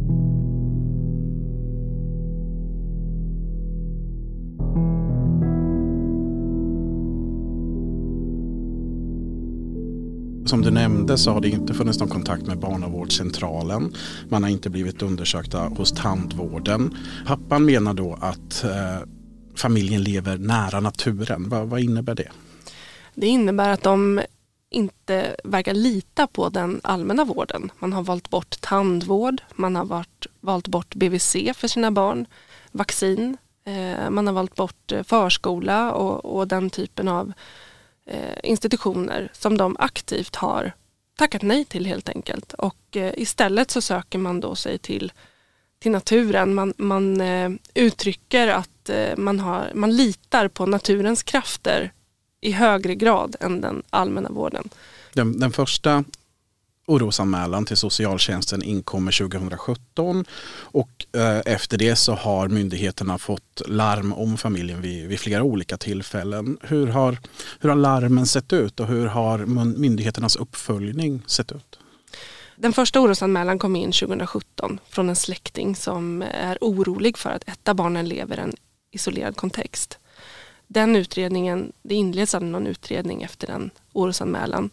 Som 10.52 10.62
du 10.62 10.72
nämnde 10.72 11.18
så 11.18 11.32
har 11.32 11.42
det 11.42 11.50
inte 11.50 11.74
funnits 11.74 12.00
någon 12.00 12.10
kontakt 12.10 12.48
med 12.48 12.60
barnavårdscentralen. 12.60 13.96
Man 14.30 14.44
har 14.44 14.50
inte 14.50 14.70
blivit 14.70 15.02
undersökta 15.02 15.60
hos 15.60 15.92
tandvården. 15.92 16.98
Pappan 17.28 17.66
menar 17.66 17.94
då 17.94 18.18
att 18.22 18.64
eh, 18.64 19.08
familjen 19.56 20.04
lever 20.04 20.38
nära 20.38 20.80
naturen. 20.80 21.50
Va, 21.50 21.64
vad 21.64 21.80
innebär 21.80 22.16
det? 22.16 22.28
Det 23.16 23.28
innebär 23.28 23.70
att 23.70 23.84
de 23.84 24.22
inte 24.70 25.36
verkar 25.44 25.74
lita 25.74 26.28
på 26.28 26.50
den 26.50 26.82
allmänna 26.84 27.26
vården. 27.26 27.72
Man 27.80 27.94
har 27.94 28.04
valt 28.04 28.30
bort 28.30 28.62
tandvård, 28.62 29.42
man 29.56 29.76
har 29.76 29.86
varit, 29.86 30.26
valt 30.40 30.68
bort 30.68 30.96
BVC 30.96 31.36
för 31.56 31.68
sina 31.68 31.92
barn, 31.92 32.26
vaccin, 32.72 33.38
eh, 33.66 34.10
man 34.10 34.28
har 34.28 34.34
valt 34.34 34.56
bort 34.56 34.92
eh, 34.92 35.04
förskola 35.04 35.92
och, 35.92 36.26
och 36.26 36.48
den 36.48 36.70
typen 36.70 37.08
av 37.08 37.34
Eh, 38.06 38.38
institutioner 38.44 39.30
som 39.34 39.58
de 39.58 39.76
aktivt 39.80 40.36
har 40.36 40.72
tackat 41.18 41.42
nej 41.42 41.66
till 41.66 41.86
helt 41.86 42.10
enkelt. 42.10 42.54
Och 42.54 42.98
eh, 42.98 43.14
istället 43.18 43.72
så 43.72 43.82
söker 43.82 44.20
man 44.20 44.40
då 44.40 44.56
sig 44.56 44.78
till, 44.78 45.12
till 45.80 45.92
naturen. 45.92 46.54
Man, 46.54 46.74
man 46.78 47.22
eh, 47.22 47.52
uttrycker 47.74 48.48
att 48.48 48.68
man, 49.18 49.40
har, 49.40 49.72
man 49.74 49.96
litar 49.96 50.48
på 50.48 50.66
naturens 50.66 51.24
krafter 51.24 51.92
i 52.42 52.52
högre 52.52 52.96
grad 52.96 53.36
än 53.40 53.62
den 53.62 53.84
allmänna 53.90 54.30
vården. 54.30 54.70
Den, 55.14 55.40
den 55.40 55.52
första 55.52 56.04
orosanmälan 56.92 57.66
till 57.66 57.78
socialtjänsten 57.78 58.64
inkommer 58.64 59.12
2017 59.30 60.26
och 60.52 61.06
eh, 61.16 61.54
efter 61.54 61.78
det 61.78 61.96
så 61.96 62.14
har 62.14 62.48
myndigheterna 62.48 63.18
fått 63.18 63.62
larm 63.68 64.14
om 64.14 64.38
familjen 64.38 64.82
vid, 64.82 65.08
vid, 65.08 65.20
flera 65.20 65.44
olika 65.44 65.78
tillfällen. 65.78 66.58
Hur 66.62 66.88
har, 66.88 67.18
hur 67.60 67.70
har 67.70 67.76
larmen 67.76 68.26
sett 68.26 68.54
ut 68.54 68.80
och 68.80 68.88
hur 68.88 69.06
har 69.06 69.38
myndigheternas 69.66 70.36
uppföljning 70.36 71.22
sett 71.28 71.52
ut? 71.52 71.80
Den 72.56 72.74
första 72.74 73.00
orosanmälan 73.00 73.60
kom 73.60 73.76
in 73.76 73.92
2017 73.92 74.80
från 74.90 75.10
en 75.10 75.16
släkting 75.16 75.76
som 75.76 76.22
är 76.22 76.58
orolig 76.62 77.18
för 77.18 77.30
att 77.30 77.48
ett 77.48 77.70
av 77.70 77.76
barnen 77.76 78.10
lever 78.10 78.38
i 78.38 78.42
en 78.42 78.54
isolerad 78.92 79.36
kontext. 79.38 80.00
Den 80.68 80.96
utredningen, 80.96 81.72
det 81.84 81.96
inleds 81.96 82.36
aldrig 82.36 82.52
någon 82.52 82.68
utredning 82.68 83.24
efter 83.24 83.48
den 83.48 83.70
orosanmälan 83.94 84.70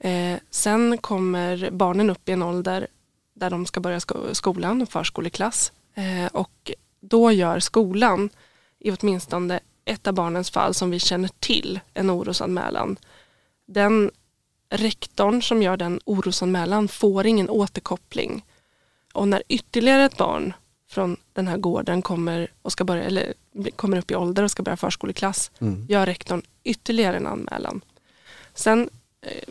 Eh, 0.00 0.38
sen 0.50 0.98
kommer 0.98 1.70
barnen 1.70 2.10
upp 2.10 2.28
i 2.28 2.32
en 2.32 2.42
ålder 2.42 2.86
där 3.34 3.50
de 3.50 3.66
ska 3.66 3.80
börja 3.80 4.00
sko 4.00 4.34
skolan, 4.34 4.86
förskoleklass. 4.86 5.72
Eh, 5.94 6.26
och 6.32 6.72
då 7.00 7.32
gör 7.32 7.60
skolan, 7.60 8.30
i 8.78 8.90
åtminstone 8.90 9.60
ett 9.84 10.06
av 10.06 10.14
barnens 10.14 10.50
fall 10.50 10.74
som 10.74 10.90
vi 10.90 10.98
känner 10.98 11.30
till, 11.38 11.80
en 11.94 12.10
orosanmälan. 12.10 12.96
Den 13.66 14.10
rektorn 14.70 15.42
som 15.42 15.62
gör 15.62 15.76
den 15.76 16.00
orosanmälan 16.04 16.88
får 16.88 17.26
ingen 17.26 17.50
återkoppling. 17.50 18.44
Och 19.14 19.28
när 19.28 19.42
ytterligare 19.48 20.04
ett 20.04 20.16
barn 20.16 20.52
från 20.90 21.16
den 21.32 21.48
här 21.48 21.56
gården 21.56 22.02
kommer, 22.02 22.50
och 22.62 22.72
ska 22.72 22.84
börja, 22.84 23.02
eller 23.02 23.34
kommer 23.76 23.98
upp 23.98 24.10
i 24.10 24.14
ålder 24.14 24.42
och 24.42 24.50
ska 24.50 24.62
börja 24.62 24.76
förskoleklass 24.76 25.50
mm. 25.58 25.86
gör 25.88 26.06
rektorn 26.06 26.42
ytterligare 26.64 27.16
en 27.16 27.26
anmälan. 27.26 27.80
Sen 28.54 28.90
eh, 29.20 29.48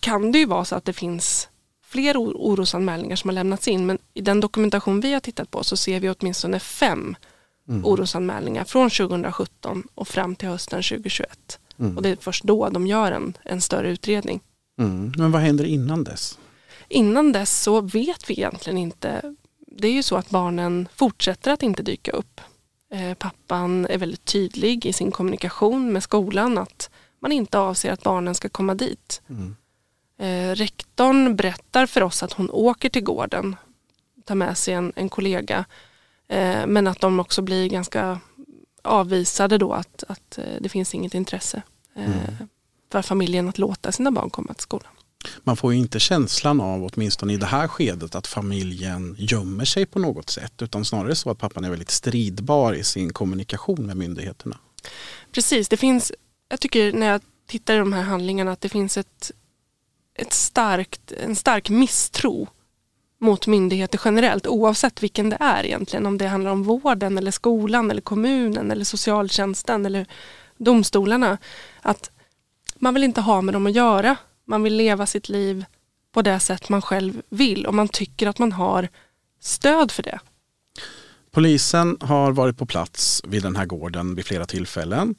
kan 0.00 0.32
det 0.32 0.38
ju 0.38 0.46
vara 0.46 0.64
så 0.64 0.76
att 0.76 0.84
det 0.84 0.92
finns 0.92 1.48
fler 1.82 2.16
orosanmälningar 2.16 3.16
som 3.16 3.28
har 3.28 3.34
lämnats 3.34 3.68
in 3.68 3.86
men 3.86 3.98
i 4.14 4.20
den 4.20 4.40
dokumentation 4.40 5.00
vi 5.00 5.12
har 5.12 5.20
tittat 5.20 5.50
på 5.50 5.64
så 5.64 5.76
ser 5.76 6.00
vi 6.00 6.10
åtminstone 6.10 6.60
fem 6.60 7.16
mm. 7.68 7.84
orosanmälningar 7.84 8.64
från 8.64 8.90
2017 8.90 9.82
och 9.94 10.08
fram 10.08 10.36
till 10.36 10.48
hösten 10.48 10.82
2021. 10.82 11.58
Mm. 11.78 11.96
Och 11.96 12.02
det 12.02 12.08
är 12.08 12.16
först 12.20 12.44
då 12.44 12.68
de 12.68 12.86
gör 12.86 13.12
en, 13.12 13.36
en 13.42 13.60
större 13.60 13.90
utredning. 13.90 14.40
Mm. 14.78 15.12
Men 15.16 15.32
vad 15.32 15.42
händer 15.42 15.64
innan 15.64 16.04
dess? 16.04 16.38
Innan 16.88 17.32
dess 17.32 17.62
så 17.62 17.80
vet 17.80 18.30
vi 18.30 18.34
egentligen 18.34 18.78
inte. 18.78 19.34
Det 19.66 19.88
är 19.88 19.92
ju 19.92 20.02
så 20.02 20.16
att 20.16 20.30
barnen 20.30 20.88
fortsätter 20.94 21.52
att 21.52 21.62
inte 21.62 21.82
dyka 21.82 22.12
upp. 22.12 22.40
Eh, 22.92 23.14
pappan 23.14 23.86
är 23.86 23.98
väldigt 23.98 24.24
tydlig 24.24 24.86
i 24.86 24.92
sin 24.92 25.10
kommunikation 25.10 25.92
med 25.92 26.02
skolan 26.02 26.58
att 26.58 26.90
man 27.20 27.32
inte 27.32 27.58
avser 27.58 27.92
att 27.92 28.02
barnen 28.02 28.34
ska 28.34 28.48
komma 28.48 28.74
dit. 28.74 29.22
Mm. 29.28 29.56
Eh, 30.20 30.54
rektorn 30.54 31.36
berättar 31.36 31.86
för 31.86 32.02
oss 32.02 32.22
att 32.22 32.32
hon 32.32 32.50
åker 32.50 32.88
till 32.88 33.02
gården, 33.02 33.56
tar 34.24 34.34
med 34.34 34.58
sig 34.58 34.74
en, 34.74 34.92
en 34.96 35.08
kollega, 35.08 35.64
eh, 36.28 36.66
men 36.66 36.86
att 36.86 37.00
de 37.00 37.20
också 37.20 37.42
blir 37.42 37.68
ganska 37.68 38.20
avvisade 38.82 39.58
då 39.58 39.72
att, 39.72 40.04
att 40.08 40.38
eh, 40.38 40.44
det 40.60 40.68
finns 40.68 40.94
inget 40.94 41.14
intresse 41.14 41.62
eh, 41.96 42.04
mm. 42.04 42.48
för 42.92 43.02
familjen 43.02 43.48
att 43.48 43.58
låta 43.58 43.92
sina 43.92 44.10
barn 44.10 44.30
komma 44.30 44.54
till 44.54 44.62
skolan. 44.62 44.92
Man 45.44 45.56
får 45.56 45.72
ju 45.72 45.78
inte 45.78 46.00
känslan 46.00 46.60
av, 46.60 46.90
åtminstone 46.92 47.32
i 47.32 47.36
det 47.36 47.46
här 47.46 47.68
skedet, 47.68 48.14
att 48.14 48.26
familjen 48.26 49.16
gömmer 49.18 49.64
sig 49.64 49.86
på 49.86 49.98
något 49.98 50.30
sätt. 50.30 50.62
Utan 50.62 50.84
snarare 50.84 51.14
så 51.14 51.30
att 51.30 51.38
pappan 51.38 51.64
är 51.64 51.70
väldigt 51.70 51.90
stridbar 51.90 52.74
i 52.74 52.84
sin 52.84 53.12
kommunikation 53.12 53.86
med 53.86 53.96
myndigheterna. 53.96 54.58
Precis, 55.32 55.68
det 55.68 55.76
finns, 55.76 56.12
jag 56.48 56.60
tycker 56.60 56.92
när 56.92 57.06
jag 57.06 57.20
tittar 57.46 57.74
i 57.74 57.78
de 57.78 57.92
här 57.92 58.02
handlingarna 58.02 58.52
att 58.52 58.60
det 58.60 58.68
finns 58.68 58.96
ett 58.96 59.32
ett 60.20 60.32
starkt, 60.32 61.12
en 61.12 61.36
stark 61.36 61.70
misstro 61.70 62.48
mot 63.18 63.46
myndigheter 63.46 64.00
generellt 64.04 64.46
oavsett 64.46 65.02
vilken 65.02 65.30
det 65.30 65.36
är 65.40 65.64
egentligen. 65.64 66.06
Om 66.06 66.18
det 66.18 66.26
handlar 66.26 66.50
om 66.50 66.62
vården 66.62 67.18
eller 67.18 67.30
skolan 67.30 67.90
eller 67.90 68.00
kommunen 68.00 68.70
eller 68.70 68.84
socialtjänsten 68.84 69.86
eller 69.86 70.06
domstolarna. 70.56 71.38
Att 71.82 72.10
man 72.76 72.94
vill 72.94 73.04
inte 73.04 73.20
ha 73.20 73.40
med 73.40 73.54
dem 73.54 73.66
att 73.66 73.72
göra. 73.72 74.16
Man 74.44 74.62
vill 74.62 74.76
leva 74.76 75.06
sitt 75.06 75.28
liv 75.28 75.64
på 76.12 76.22
det 76.22 76.40
sätt 76.40 76.68
man 76.68 76.82
själv 76.82 77.22
vill 77.28 77.66
och 77.66 77.74
man 77.74 77.88
tycker 77.88 78.26
att 78.26 78.38
man 78.38 78.52
har 78.52 78.88
stöd 79.40 79.90
för 79.90 80.02
det. 80.02 80.18
Polisen 81.32 81.96
har 82.00 82.32
varit 82.32 82.58
på 82.58 82.66
plats 82.66 83.22
vid 83.28 83.42
den 83.42 83.56
här 83.56 83.66
gården 83.66 84.14
vid 84.14 84.26
flera 84.26 84.44
tillfällen. 84.44 85.14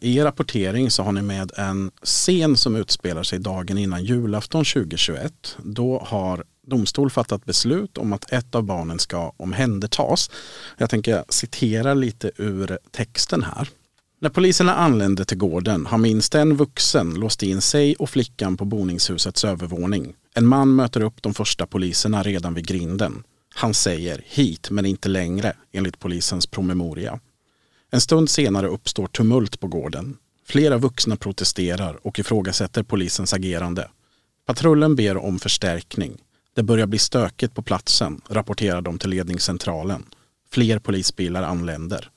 I 0.00 0.18
er 0.18 0.24
rapportering 0.24 0.90
så 0.90 1.02
har 1.02 1.12
ni 1.12 1.22
med 1.22 1.52
en 1.56 1.90
scen 2.02 2.56
som 2.56 2.76
utspelar 2.76 3.22
sig 3.22 3.38
dagen 3.38 3.78
innan 3.78 4.04
julafton 4.04 4.64
2021. 4.64 5.56
Då 5.62 6.02
har 6.06 6.44
domstol 6.66 7.10
fattat 7.10 7.44
beslut 7.44 7.98
om 7.98 8.12
att 8.12 8.32
ett 8.32 8.54
av 8.54 8.62
barnen 8.62 8.98
ska 8.98 9.32
omhändertas. 9.36 10.30
Jag 10.78 10.90
tänker 10.90 11.24
citera 11.28 11.94
lite 11.94 12.30
ur 12.36 12.78
texten 12.90 13.42
här. 13.42 13.68
När 14.20 14.30
poliserna 14.30 14.74
anlände 14.74 15.24
till 15.24 15.38
gården 15.38 15.86
har 15.86 15.98
minst 15.98 16.34
en 16.34 16.56
vuxen 16.56 17.14
låst 17.14 17.42
in 17.42 17.60
sig 17.60 17.96
och 17.96 18.10
flickan 18.10 18.56
på 18.56 18.64
boningshusets 18.64 19.44
övervåning. 19.44 20.14
En 20.34 20.46
man 20.46 20.74
möter 20.74 21.00
upp 21.00 21.22
de 21.22 21.34
första 21.34 21.66
poliserna 21.66 22.22
redan 22.22 22.54
vid 22.54 22.66
grinden. 22.66 23.22
Han 23.58 23.74
säger 23.74 24.22
hit 24.26 24.70
men 24.70 24.86
inte 24.86 25.08
längre 25.08 25.56
enligt 25.72 25.98
polisens 25.98 26.46
promemoria. 26.46 27.20
En 27.90 28.00
stund 28.00 28.30
senare 28.30 28.68
uppstår 28.68 29.06
tumult 29.06 29.60
på 29.60 29.66
gården. 29.66 30.16
Flera 30.46 30.78
vuxna 30.78 31.16
protesterar 31.16 32.06
och 32.06 32.18
ifrågasätter 32.18 32.82
polisens 32.82 33.34
agerande. 33.34 33.88
Patrullen 34.46 34.96
ber 34.96 35.16
om 35.16 35.38
förstärkning. 35.38 36.18
Det 36.54 36.62
börjar 36.62 36.86
bli 36.86 36.98
stökigt 36.98 37.54
på 37.54 37.62
platsen, 37.62 38.20
rapporterar 38.28 38.82
de 38.82 38.98
till 38.98 39.10
ledningscentralen. 39.10 40.04
Fler 40.50 40.78
polisbilar 40.78 41.42
anländer. 41.42 42.10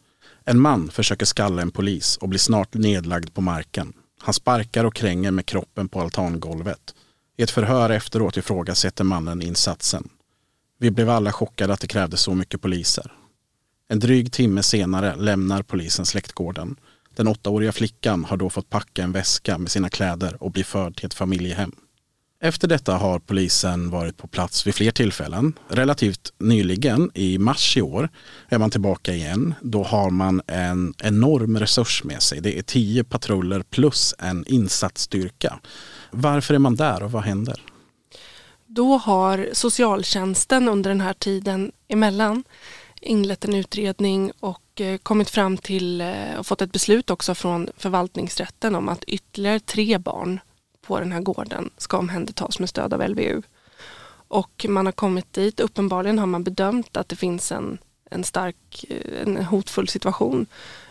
En 0.45 0.59
man 0.59 0.89
försöker 0.89 1.25
skalla 1.25 1.61
en 1.61 1.71
polis 1.71 2.17
och 2.17 2.29
blir 2.29 2.39
snart 2.39 2.73
nedlagd 2.73 3.33
på 3.33 3.41
marken. 3.41 3.93
Han 4.21 4.33
sparkar 4.33 4.85
och 4.85 4.95
kränger 4.95 5.31
med 5.31 5.45
kroppen 5.45 5.89
på 5.89 6.01
altangolvet. 6.01 6.95
I 7.37 7.43
ett 7.43 7.51
förhör 7.51 7.89
efteråt 7.89 8.37
ifrågasätter 8.37 9.03
mannen 9.03 9.41
insatsen. 9.41 10.09
Vi 10.81 10.91
blev 10.91 11.09
alla 11.09 11.31
chockade 11.31 11.73
att 11.73 11.79
det 11.79 11.87
krävdes 11.87 12.21
så 12.21 12.35
mycket 12.35 12.61
poliser. 12.61 13.11
En 13.89 13.99
dryg 13.99 14.31
timme 14.31 14.63
senare 14.63 15.15
lämnar 15.15 15.63
polisen 15.63 16.05
släktgården. 16.05 16.75
Den 17.15 17.27
åttaåriga 17.27 17.71
flickan 17.71 18.25
har 18.25 18.37
då 18.37 18.49
fått 18.49 18.69
packa 18.69 19.03
en 19.03 19.11
väska 19.11 19.57
med 19.57 19.71
sina 19.71 19.89
kläder 19.89 20.43
och 20.43 20.51
bli 20.51 20.63
förd 20.63 20.95
till 20.95 21.05
ett 21.05 21.13
familjehem. 21.13 21.71
Efter 22.41 22.67
detta 22.67 22.95
har 22.95 23.19
polisen 23.19 23.89
varit 23.89 24.17
på 24.17 24.27
plats 24.27 24.67
vid 24.67 24.75
fler 24.75 24.91
tillfällen. 24.91 25.53
Relativt 25.67 26.33
nyligen, 26.37 27.11
i 27.13 27.37
mars 27.37 27.77
i 27.77 27.81
år, 27.81 28.09
är 28.49 28.57
man 28.57 28.71
tillbaka 28.71 29.13
igen. 29.13 29.53
Då 29.61 29.83
har 29.83 30.09
man 30.09 30.41
en 30.47 30.93
enorm 31.03 31.59
resurs 31.59 32.03
med 32.03 32.21
sig. 32.21 32.41
Det 32.41 32.59
är 32.59 32.61
tio 32.61 33.03
patruller 33.03 33.61
plus 33.61 34.15
en 34.19 34.45
insatsstyrka. 34.47 35.59
Varför 36.11 36.53
är 36.53 36.59
man 36.59 36.75
där 36.75 37.03
och 37.03 37.11
vad 37.11 37.23
händer? 37.23 37.61
Då 38.71 38.97
har 38.97 39.49
socialtjänsten 39.53 40.69
under 40.69 40.89
den 40.89 41.01
här 41.01 41.13
tiden 41.13 41.71
emellan 41.87 42.43
inlett 43.01 43.45
en 43.45 43.53
utredning 43.53 44.31
och 44.39 44.81
eh, 44.81 44.97
kommit 44.97 45.29
fram 45.29 45.57
till 45.57 46.01
eh, 46.01 46.35
och 46.37 46.47
fått 46.47 46.61
ett 46.61 46.71
beslut 46.71 47.09
också 47.09 47.35
från 47.35 47.69
förvaltningsrätten 47.77 48.75
om 48.75 48.89
att 48.89 49.03
ytterligare 49.03 49.59
tre 49.59 49.97
barn 49.97 50.39
på 50.81 50.99
den 50.99 51.11
här 51.11 51.21
gården 51.21 51.69
ska 51.77 51.97
omhändertas 51.97 52.59
med 52.59 52.69
stöd 52.69 52.93
av 52.93 53.09
LVU. 53.09 53.41
Och 54.27 54.65
man 54.69 54.85
har 54.85 54.93
kommit 54.93 55.33
dit, 55.33 55.59
uppenbarligen 55.59 56.19
har 56.19 56.27
man 56.27 56.43
bedömt 56.43 56.97
att 56.97 57.09
det 57.09 57.15
finns 57.15 57.51
en, 57.51 57.77
en 58.11 58.23
stark, 58.23 58.85
eh, 58.89 59.21
en 59.21 59.37
hotfull 59.45 59.87
situation. 59.87 60.45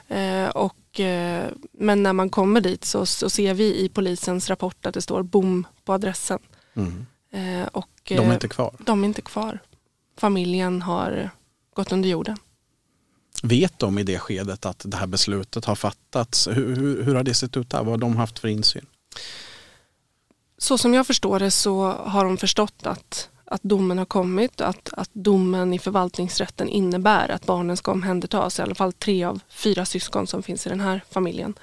Eh, 0.09 0.49
och, 0.49 1.01
eh, 1.01 1.51
men 1.73 2.03
när 2.03 2.13
man 2.13 2.31
kommer 2.31 2.61
dit 2.61 2.85
så, 2.85 3.07
så, 3.07 3.31
ser 3.31 3.55
vi 3.55 3.85
i 3.85 3.89
polisens 3.89 4.51
rapport 4.51 4.87
att 4.87 4.95
det 4.95 5.03
står 5.03 5.23
bom 5.23 5.67
på 5.85 5.93
adressen. 5.93 6.39
Mm. 6.75 7.07
Eh, 7.31 7.67
och, 7.73 7.89
de 8.05 8.19
är 8.19 8.35
inte 8.35 8.49
kvar? 8.49 8.75
De 8.79 9.05
är 9.05 9.09
inte 9.09 9.23
kvar. 9.23 9.59
Familjen 10.17 10.83
har 10.83 11.31
gått 11.75 11.93
under 11.93 12.09
jorden. 12.09 12.37
Vet 13.43 13.79
de 13.79 13.99
i 13.99 14.03
det 14.03 14.19
skedet 14.19 14.67
att 14.67 14.83
det 14.85 14.97
här 14.97 15.07
beslutet 15.07 15.65
har 15.65 15.75
fattats? 15.75 16.49
Hur, 16.49 16.77
hur, 16.77 17.03
hur 17.03 17.15
har 17.15 17.23
det 17.23 17.35
sett 17.35 17.57
ut 17.57 17.71
där? 17.71 17.79
Vad 17.79 17.89
har 17.89 17.99
de 17.99 18.17
haft 18.17 18.39
för 18.39 18.49
insyn? 18.49 18.87
Så 20.59 20.79
som 20.79 20.95
jag 20.95 21.07
förstår 21.07 21.39
det 21.39 21.51
så 21.51 21.93
har 21.93 22.25
de 22.25 22.37
förstått 22.37 22.87
att, 22.87 23.29
att 23.45 23.63
domen 23.63 23.99
har 23.99 24.05
kommit 24.05 24.61
och 24.61 24.69
att, 24.69 24.91
att 24.93 25.11
domen 25.13 25.75
i 25.75 25.79
förvaltningsrätten 25.79 26.69
innebär 26.69 27.29
att 27.29 27.47
barnen 27.47 27.77
ska 27.77 27.93
omhändertas, 27.93 28.59
i 28.59 28.63
alla 28.63 28.75
fall 28.75 28.93
tre 28.93 29.25
av 29.25 29.41
fyra 29.49 29.85
syskon 29.85 30.27
som 30.27 30.43
finns 30.43 30.67
i 30.67 30.71
den 30.71 30.81
här 30.81 31.05
familjen. 31.11 31.55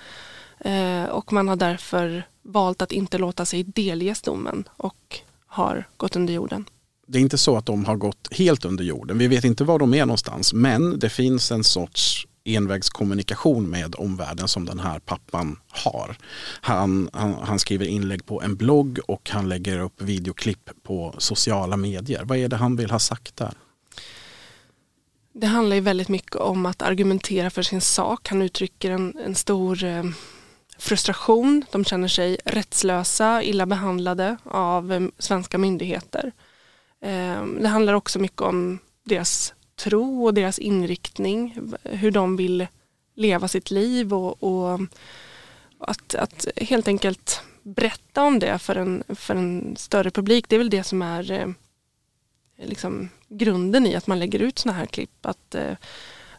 Eh, 0.60 1.04
och 1.04 1.34
man 1.34 1.48
har 1.48 1.56
därför 1.56 2.28
valt 2.42 2.82
att 2.82 2.92
inte 2.92 3.18
låta 3.18 3.46
sig 3.46 3.64
delges 3.64 4.22
domen 4.22 4.70
och 4.78 5.20
har 5.56 5.88
gått 5.98 6.16
under 6.16 6.34
jorden. 6.34 6.66
Det 7.08 7.18
är 7.18 7.22
inte 7.22 7.38
så 7.38 7.58
att 7.58 7.66
de 7.66 7.86
har 7.86 7.96
gått 7.96 8.28
helt 8.32 8.66
under 8.66 8.84
jorden. 8.84 9.18
Vi 9.18 9.28
vet 9.28 9.44
inte 9.44 9.64
var 9.64 9.80
de 9.80 9.94
är 9.94 10.06
någonstans, 10.06 10.54
men 10.54 11.00
det 11.00 11.10
finns 11.10 11.52
en 11.52 11.64
sorts 11.64 12.28
envägskommunikation 12.44 13.70
med 13.70 13.96
omvärlden 13.98 14.48
som 14.48 14.66
den 14.66 14.80
här 14.80 15.00
pappan 15.00 15.60
har. 15.68 16.18
Han, 16.62 17.10
han, 17.14 17.34
han, 17.34 17.60
skriver 17.60 17.86
inlägg 17.86 18.26
på 18.26 18.42
en 18.42 18.56
blogg 18.56 19.00
och 19.08 19.30
han 19.30 19.50
lägger 19.50 19.80
upp 19.80 20.02
videoklipp 20.02 20.70
på 20.84 21.16
sociala 21.18 21.78
medier. 21.78 22.24
Vad 22.24 22.38
är 22.38 22.48
det 22.48 22.56
han 22.56 22.76
vill 22.76 22.92
ha 22.92 23.00
sagt 23.00 23.36
där? 23.36 23.54
Det 25.34 25.48
handlar 25.48 25.76
ju 25.76 25.82
väldigt 25.82 26.10
mycket 26.10 26.36
om 26.36 26.66
att 26.66 26.82
argumentera 26.82 27.50
för 27.50 27.62
sin 27.62 27.82
sak. 27.82 28.30
Han 28.30 28.42
uttrycker 28.42 28.92
en, 28.92 29.18
en 29.26 29.36
stor 29.36 29.84
eh, 29.84 30.04
frustration. 30.86 31.66
De 31.72 31.86
känner 31.86 32.08
sig 32.08 32.38
rättslösa, 32.46 33.44
illa 33.44 33.66
behandlade 33.66 34.38
av 34.44 34.94
eh, 34.94 35.02
svenska 35.18 35.58
myndigheter. 35.58 36.32
Ehm, 37.02 37.62
det 37.62 37.68
handlar 37.68 37.94
också 37.94 38.20
mycket 38.20 38.42
om 38.42 38.80
deras 39.04 39.54
tro 39.76 40.26
och 40.26 40.34
deras 40.34 40.60
inriktning, 40.60 41.60
hur 41.84 42.12
de 42.12 42.36
vill 42.36 42.68
leva 43.16 43.48
sitt 43.48 43.72
liv 43.72 44.14
och, 44.14 44.44
och 44.44 44.80
att, 45.80 46.16
att, 46.16 46.48
helt 46.56 46.88
enkelt 46.88 47.42
berätta 47.64 48.24
om 48.24 48.40
det 48.40 48.60
för 48.60 48.76
en, 48.76 49.04
för 49.08 49.36
en 49.36 49.76
större 49.78 50.12
publik. 50.12 50.50
Det 50.50 50.56
är 50.56 50.58
väl 50.58 50.70
det 50.70 50.84
som 50.84 51.02
är 51.02 51.32
eh, 51.32 51.48
liksom 52.58 53.10
grunden 53.28 53.86
i 53.86 53.96
att 53.96 54.08
man 54.08 54.20
lägger 54.20 54.40
ut 54.40 54.60
sådana 54.60 54.80
här 54.80 54.86
klipp. 54.86 55.26
Att, 55.26 55.56
eh, 55.56 55.78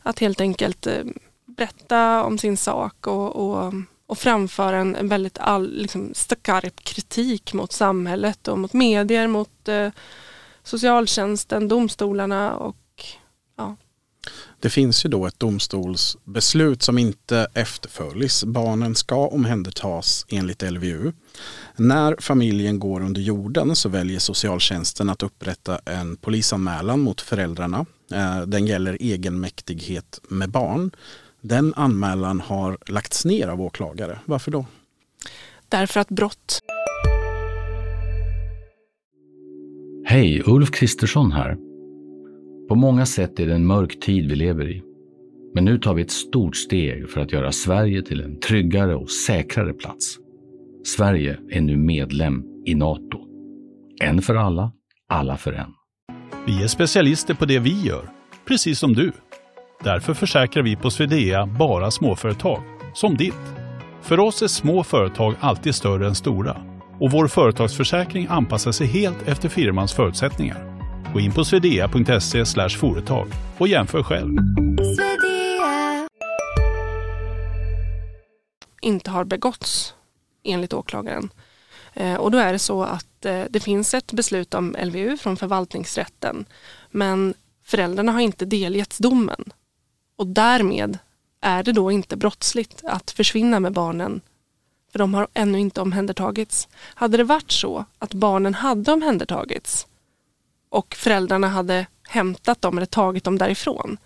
att 0.02 0.18
helt 0.18 0.40
enkelt 0.40 0.86
berätta 1.44 2.24
om 2.24 2.38
sin 2.38 2.56
sak 2.56 3.06
och, 3.06 3.36
och, 3.36 3.72
och 4.06 4.18
framföra 4.18 4.76
en, 4.76 5.08
väldigt 5.08 5.38
all, 5.38 5.72
liksom 5.72 6.10
skarp 6.14 6.84
kritik 6.84 7.52
mot 7.52 7.72
samhället 7.72 8.48
och 8.48 8.58
mot 8.58 8.72
medier, 8.72 9.26
mot 9.26 9.68
eh, 9.68 9.90
socialtjänsten, 10.62 11.68
domstolarna 11.68 12.56
och 12.56 12.76
ja. 13.56 13.76
Det 14.60 14.70
finns 14.70 15.04
ju 15.04 15.08
då 15.08 15.26
ett 15.26 15.40
domstolsbeslut 15.40 16.82
som 16.82 16.98
inte 16.98 17.46
efterföljs. 17.54 18.44
Barnen 18.44 18.94
ska 18.94 19.28
omhändertas 19.28 20.26
enligt 20.28 20.62
LVU. 20.62 21.12
När 21.76 22.16
familjen 22.20 22.78
går 22.78 23.00
under 23.00 23.20
jorden 23.20 23.76
så 23.76 23.88
väljer 23.88 24.18
socialtjänsten 24.18 25.10
att 25.10 25.22
upprätta 25.22 25.80
en 25.84 26.16
polisanmälan 26.16 27.00
mot 27.00 27.20
föräldrarna. 27.20 27.86
Eh, 28.12 28.40
den 28.40 28.66
gäller 28.66 28.96
egenmäktighet 29.00 30.20
med 30.28 30.50
barn. 30.50 30.90
Den 31.48 31.74
anmälan 31.74 32.40
har 32.40 32.78
lagts 32.86 33.24
ner 33.24 33.48
av 33.48 33.60
åklagare. 33.60 34.18
Varför 34.24 34.50
då? 34.50 34.66
Därför 35.68 36.00
att 36.00 36.08
brott. 36.08 36.60
Hej, 40.04 40.42
Ulf 40.46 40.70
Kristersson 40.70 41.32
här. 41.32 41.56
På 42.68 42.74
många 42.74 43.06
sätt 43.06 43.40
är 43.40 43.46
det 43.46 43.54
en 43.54 43.66
mörk 43.66 44.00
tid 44.00 44.28
vi 44.30 44.36
lever 44.36 44.70
i. 44.70 44.82
Men 45.54 45.64
nu 45.64 45.78
tar 45.78 45.94
vi 45.94 46.02
ett 46.02 46.10
stort 46.10 46.56
steg 46.56 47.10
för 47.10 47.20
att 47.20 47.32
göra 47.32 47.52
Sverige 47.52 48.02
till 48.02 48.20
en 48.20 48.40
tryggare 48.40 48.96
och 48.96 49.10
säkrare 49.10 49.72
plats. 49.72 50.18
Sverige 50.84 51.38
är 51.50 51.60
nu 51.60 51.76
medlem 51.76 52.44
i 52.64 52.74
Nato. 52.74 53.18
En 54.02 54.22
för 54.22 54.34
alla, 54.34 54.72
alla 55.08 55.36
för 55.36 55.52
en. 55.52 55.72
Vi 56.46 56.62
är 56.62 56.68
specialister 56.68 57.34
på 57.34 57.44
det 57.44 57.58
vi 57.58 57.82
gör, 57.82 58.10
precis 58.44 58.78
som 58.78 58.92
du. 58.92 59.12
Därför 59.80 60.14
försäkrar 60.14 60.62
vi 60.62 60.76
på 60.76 60.90
Swedea 60.90 61.46
bara 61.46 61.90
småföretag, 61.90 62.62
som 62.94 63.16
ditt. 63.16 63.34
För 64.02 64.20
oss 64.20 64.42
är 64.42 64.48
små 64.48 64.84
företag 64.84 65.34
alltid 65.40 65.74
större 65.74 66.06
än 66.06 66.14
stora 66.14 66.56
och 67.00 67.10
vår 67.10 67.28
företagsförsäkring 67.28 68.26
anpassar 68.30 68.72
sig 68.72 68.86
helt 68.86 69.28
efter 69.28 69.48
firmans 69.48 69.92
förutsättningar. 69.92 70.76
Gå 71.12 71.20
in 71.20 71.32
på 71.32 71.44
swedea.se 71.44 72.68
företag 72.68 73.28
och 73.58 73.68
jämför 73.68 74.02
själv. 74.02 74.36
Inte 78.82 79.10
har 79.10 79.24
begåtts 79.24 79.94
enligt 80.44 80.72
åklagaren. 80.72 81.30
Eh, 81.94 82.14
och 82.14 82.30
då 82.30 82.38
är 82.38 82.52
det 82.52 82.58
så 82.58 82.82
att 82.82 83.24
eh, 83.24 83.42
det 83.50 83.60
finns 83.60 83.94
ett 83.94 84.12
beslut 84.12 84.54
om 84.54 84.76
LVU 84.82 85.16
från 85.16 85.36
förvaltningsrätten 85.36 86.44
men 86.90 87.34
föräldrarna 87.64 88.12
har 88.12 88.20
inte 88.20 88.44
delgetts 88.44 88.98
domen 88.98 89.44
och 90.16 90.26
därmed 90.26 90.98
är 91.40 91.62
det 91.62 91.72
då 91.72 91.90
inte 91.90 92.16
brottsligt 92.16 92.80
att 92.84 93.10
försvinna 93.10 93.60
med 93.60 93.72
barnen 93.72 94.20
för 94.92 94.98
de 94.98 95.14
har 95.14 95.28
ännu 95.34 95.58
inte 95.58 95.80
omhändertagits. 95.80 96.68
Hade 96.74 97.16
det 97.16 97.24
varit 97.24 97.50
så 97.50 97.84
att 97.98 98.14
barnen 98.14 98.54
hade 98.54 98.92
omhändertagits 98.92 99.86
och 100.68 100.94
föräldrarna 100.94 101.48
hade 101.48 101.86
hämtat 102.08 102.62
dem 102.62 102.76
eller 102.76 102.86
tagit 102.86 103.24
dem 103.24 103.38
därifrån, 103.38 103.98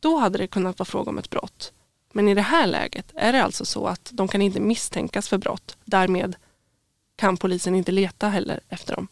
då 0.00 0.16
hade 0.16 0.38
det 0.38 0.46
kunnat 0.46 0.78
vara 0.78 0.86
fråga 0.86 1.10
om 1.10 1.18
ett 1.18 1.30
brott. 1.30 1.72
Men 2.12 2.28
i 2.28 2.34
det 2.34 2.42
här 2.42 2.66
läget 2.66 3.12
är 3.14 3.32
det 3.32 3.44
alltså 3.44 3.64
så 3.64 3.86
att 3.86 4.10
de 4.12 4.28
kan 4.28 4.42
inte 4.42 4.60
misstänkas 4.60 5.28
för 5.28 5.38
brott. 5.38 5.76
Därmed 5.84 6.36
kan 7.16 7.36
polisen 7.36 7.74
inte 7.74 7.92
leta 7.92 8.28
heller 8.28 8.60
efter 8.68 8.96
dem. 8.96 9.08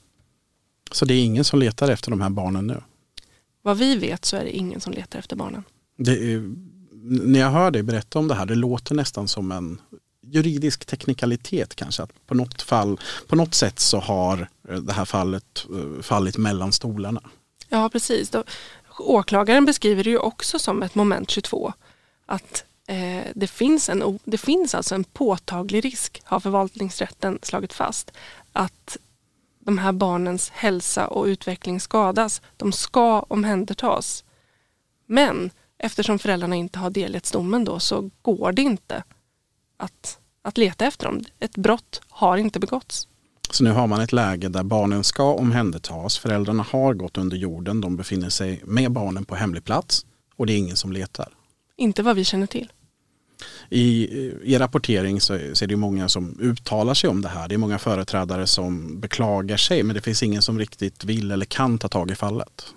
Så 0.90 1.04
det 1.04 1.14
är 1.14 1.24
ingen 1.24 1.44
som 1.44 1.58
letar 1.58 1.88
efter 1.88 2.10
de 2.10 2.20
här 2.20 2.30
barnen 2.30 2.66
nu? 2.66 2.82
Vad 3.62 3.78
vi 3.78 3.96
vet 3.96 4.24
så 4.24 4.36
är 4.36 4.44
det 4.44 4.56
ingen 4.56 4.80
som 4.80 4.92
letar 4.92 5.18
efter 5.18 5.36
barnen. 5.36 5.64
Är, 6.08 6.54
när 7.04 7.40
jag 7.40 7.50
hör 7.50 7.70
dig 7.70 7.82
berätta 7.82 8.18
om 8.18 8.28
det 8.28 8.34
här, 8.34 8.46
det 8.46 8.54
låter 8.54 8.94
nästan 8.94 9.28
som 9.28 9.52
en 9.52 9.80
juridisk 10.22 10.84
teknikalitet 10.84 11.74
kanske. 11.74 12.02
Att 12.02 12.26
på 12.26 12.34
något, 12.34 12.62
fall, 12.62 13.00
på 13.26 13.36
något 13.36 13.54
sätt 13.54 13.80
så 13.80 13.98
har 13.98 14.48
eh, 14.68 14.76
det 14.76 14.92
här 14.92 15.04
fallet 15.04 15.66
eh, 15.74 16.02
fallit 16.02 16.36
mellan 16.36 16.72
stolarna. 16.72 17.22
Ja 17.68 17.88
precis. 17.88 18.30
Då, 18.30 18.44
åklagaren 18.98 19.64
beskriver 19.64 20.04
det 20.04 20.10
ju 20.10 20.18
också 20.18 20.58
som 20.58 20.82
ett 20.82 20.94
moment 20.94 21.30
22. 21.30 21.72
Att 22.26 22.64
eh, 22.86 23.22
det, 23.34 23.46
finns 23.46 23.88
en, 23.88 24.18
det 24.24 24.38
finns 24.38 24.74
alltså 24.74 24.94
en 24.94 25.04
påtaglig 25.04 25.84
risk, 25.84 26.22
har 26.24 26.40
förvaltningsrätten 26.40 27.38
slagit 27.42 27.72
fast, 27.72 28.10
att 28.52 28.96
de 29.58 29.78
här 29.78 29.92
barnens 29.92 30.50
hälsa 30.50 31.06
och 31.06 31.24
utveckling 31.24 31.80
skadas. 31.80 32.42
De 32.56 32.72
ska 32.72 33.20
omhändertas. 33.20 34.24
Men 35.06 35.50
eftersom 35.82 36.18
föräldrarna 36.18 36.56
inte 36.56 36.78
har 36.78 36.90
delgetts 36.90 37.30
domen 37.30 37.64
då 37.64 37.80
så 37.80 38.10
går 38.22 38.52
det 38.52 38.62
inte 38.62 39.02
att, 39.76 40.18
att 40.42 40.58
leta 40.58 40.86
efter 40.86 41.06
dem. 41.06 41.24
Ett 41.38 41.56
brott 41.56 42.00
har 42.08 42.36
inte 42.36 42.60
begåtts. 42.60 43.08
Så 43.50 43.64
nu 43.64 43.70
har 43.70 43.86
man 43.86 44.00
ett 44.00 44.12
läge 44.12 44.48
där 44.48 44.62
barnen 44.62 45.04
ska 45.04 45.34
omhändertas. 45.34 46.18
Föräldrarna 46.18 46.66
har 46.70 46.94
gått 46.94 47.18
under 47.18 47.36
jorden. 47.36 47.80
De 47.80 47.96
befinner 47.96 48.28
sig 48.28 48.62
med 48.64 48.92
barnen 48.92 49.24
på 49.24 49.34
hemlig 49.34 49.64
plats. 49.64 50.06
Och 50.36 50.46
det 50.46 50.52
är 50.52 50.58
ingen 50.58 50.76
som 50.76 50.92
letar. 50.92 51.28
Inte 51.76 52.02
vad 52.02 52.16
vi 52.16 52.24
känner 52.24 52.46
till. 52.46 52.72
I, 53.70 54.08
I 54.42 54.58
rapportering 54.58 55.20
så 55.20 55.34
är 55.34 55.66
det 55.66 55.76
många 55.76 56.08
som 56.08 56.40
uttalar 56.40 56.94
sig 56.94 57.10
om 57.10 57.22
det 57.22 57.28
här. 57.28 57.48
Det 57.48 57.54
är 57.54 57.58
många 57.58 57.78
företrädare 57.78 58.46
som 58.46 59.00
beklagar 59.00 59.56
sig 59.56 59.82
men 59.82 59.94
det 59.94 60.00
finns 60.00 60.22
ingen 60.22 60.42
som 60.42 60.58
riktigt 60.58 61.04
vill 61.04 61.30
eller 61.30 61.46
kan 61.46 61.78
ta 61.78 61.88
tag 61.88 62.10
i 62.10 62.14
fallet. 62.14 62.74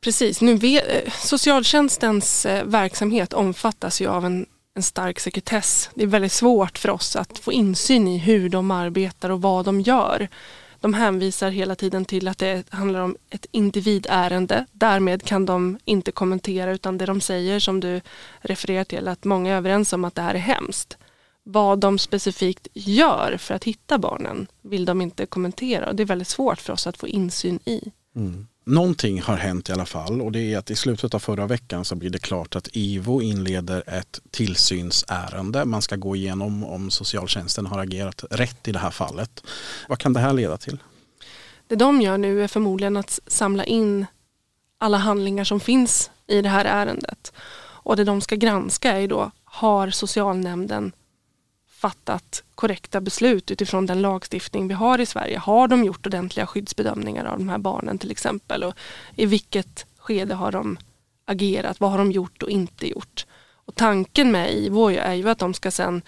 Precis, 0.00 0.40
nu 0.40 0.54
vet, 0.54 1.12
socialtjänstens 1.12 2.46
eh, 2.46 2.64
verksamhet 2.64 3.32
omfattas 3.32 4.00
ju 4.00 4.06
av 4.06 4.26
en, 4.26 4.46
en 4.74 4.82
stark 4.82 5.20
sekretess. 5.20 5.90
Det 5.94 6.02
är 6.02 6.06
väldigt 6.06 6.32
svårt 6.32 6.78
för 6.78 6.90
oss 6.90 7.16
att 7.16 7.38
få 7.38 7.52
insyn 7.52 8.08
i 8.08 8.18
hur 8.18 8.48
de 8.48 8.70
arbetar 8.70 9.30
och 9.30 9.42
vad 9.42 9.64
de 9.64 9.80
gör. 9.80 10.28
De 10.80 10.94
hänvisar 10.94 11.50
hela 11.50 11.74
tiden 11.74 12.04
till 12.04 12.28
att 12.28 12.38
det 12.38 12.64
handlar 12.70 13.00
om 13.00 13.16
ett 13.30 13.46
individärende. 13.50 14.66
Därmed 14.72 15.22
kan 15.22 15.46
de 15.46 15.78
inte 15.84 16.12
kommentera 16.12 16.72
utan 16.72 16.98
det 16.98 17.06
de 17.06 17.20
säger 17.20 17.60
som 17.60 17.80
du 17.80 18.00
refererar 18.40 18.84
till 18.84 19.08
att 19.08 19.24
många 19.24 19.52
är 19.52 19.56
överens 19.56 19.92
om 19.92 20.04
att 20.04 20.14
det 20.14 20.22
här 20.22 20.34
är 20.34 20.38
hemskt. 20.38 20.96
Vad 21.42 21.78
de 21.78 21.98
specifikt 21.98 22.68
gör 22.74 23.36
för 23.36 23.54
att 23.54 23.64
hitta 23.64 23.98
barnen 23.98 24.46
vill 24.62 24.84
de 24.84 25.00
inte 25.00 25.26
kommentera 25.26 25.88
och 25.88 25.96
det 25.96 26.02
är 26.02 26.06
väldigt 26.06 26.28
svårt 26.28 26.60
för 26.60 26.72
oss 26.72 26.86
att 26.86 26.96
få 26.96 27.08
insyn 27.08 27.58
i. 27.64 27.92
Mm. 28.16 28.46
Någonting 28.68 29.22
har 29.22 29.36
hänt 29.36 29.68
i 29.68 29.72
alla 29.72 29.86
fall 29.86 30.20
och 30.20 30.32
det 30.32 30.54
är 30.54 30.58
att 30.58 30.70
i 30.70 30.76
slutet 30.76 31.14
av 31.14 31.18
förra 31.18 31.46
veckan 31.46 31.84
så 31.84 31.94
blir 31.94 32.10
det 32.10 32.18
klart 32.18 32.56
att 32.56 32.68
IVO 32.72 33.22
inleder 33.22 33.82
ett 33.86 34.20
tillsynsärende. 34.30 35.64
Man 35.64 35.82
ska 35.82 35.96
gå 35.96 36.16
igenom 36.16 36.64
om 36.64 36.90
socialtjänsten 36.90 37.66
har 37.66 37.78
agerat 37.78 38.24
rätt 38.30 38.68
i 38.68 38.72
det 38.72 38.78
här 38.78 38.90
fallet. 38.90 39.42
Vad 39.88 39.98
kan 39.98 40.12
det 40.12 40.20
här 40.20 40.32
leda 40.32 40.56
till? 40.56 40.78
Det 41.66 41.76
de 41.76 42.00
gör 42.00 42.18
nu 42.18 42.44
är 42.44 42.48
förmodligen 42.48 42.96
att 42.96 43.20
samla 43.26 43.64
in 43.64 44.06
alla 44.78 44.98
handlingar 44.98 45.44
som 45.44 45.60
finns 45.60 46.10
i 46.26 46.42
det 46.42 46.48
här 46.48 46.64
ärendet. 46.64 47.32
Och 47.60 47.96
det 47.96 48.04
de 48.04 48.20
ska 48.20 48.36
granska 48.36 48.92
är 48.92 49.08
då, 49.08 49.30
har 49.44 49.90
socialnämnden 49.90 50.92
fattat 51.78 52.42
korrekta 52.54 53.00
beslut 53.00 53.50
utifrån 53.50 53.86
den 53.86 54.02
lagstiftning 54.02 54.68
vi 54.68 54.74
har 54.74 55.00
i 55.00 55.06
Sverige. 55.06 55.38
Har 55.38 55.68
de 55.68 55.84
gjort 55.84 56.06
ordentliga 56.06 56.46
skyddsbedömningar 56.46 57.24
av 57.24 57.38
de 57.38 57.48
här 57.48 57.58
barnen 57.58 57.98
till 57.98 58.10
exempel? 58.10 58.64
Och 58.64 58.74
I 59.16 59.26
vilket 59.26 59.86
skede 59.98 60.34
har 60.34 60.52
de 60.52 60.78
agerat? 61.26 61.80
Vad 61.80 61.90
har 61.90 61.98
de 61.98 62.12
gjort 62.12 62.42
och 62.42 62.50
inte 62.50 62.88
gjort? 62.88 63.26
Och 63.52 63.74
tanken 63.74 64.32
med 64.32 64.54
IVO 64.54 64.90
är 64.90 65.14
ju 65.14 65.28
att 65.28 65.38
de 65.38 65.54
ska 65.54 65.70
sen 65.70 66.02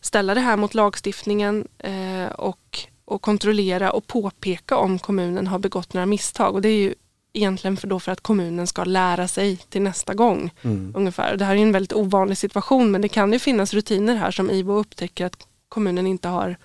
ställa 0.00 0.34
det 0.34 0.40
här 0.40 0.56
mot 0.56 0.74
lagstiftningen 0.74 1.68
eh, 1.78 2.26
och, 2.26 2.78
och 3.04 3.22
kontrollera 3.22 3.92
och 3.92 4.06
påpeka 4.06 4.76
om 4.76 4.98
kommunen 4.98 5.46
har 5.46 5.58
begått 5.58 5.94
några 5.94 6.06
misstag. 6.06 6.54
Och 6.54 6.62
det 6.62 6.68
är 6.68 6.78
ju 6.78 6.94
egentligen 7.34 7.76
för, 7.76 7.86
då 7.86 8.00
för 8.00 8.12
att 8.12 8.20
kommunen 8.20 8.66
ska 8.66 8.84
lära 8.84 9.28
sig 9.28 9.56
till 9.56 9.82
nästa 9.82 10.14
gång. 10.14 10.50
Mm. 10.62 10.92
ungefär. 10.96 11.36
Det 11.36 11.44
här 11.44 11.56
är 11.56 11.58
en 11.58 11.72
väldigt 11.72 11.92
ovanlig 11.92 12.38
situation 12.38 12.90
men 12.90 13.00
det 13.00 13.08
kan 13.08 13.32
ju 13.32 13.38
finnas 13.38 13.74
rutiner 13.74 14.14
här 14.14 14.30
som 14.30 14.50
IVO 14.50 14.78
upptäcker 14.78 15.26
att 15.26 15.46
kommunen 15.68 16.06
inte 16.06 16.28
har, 16.28 16.56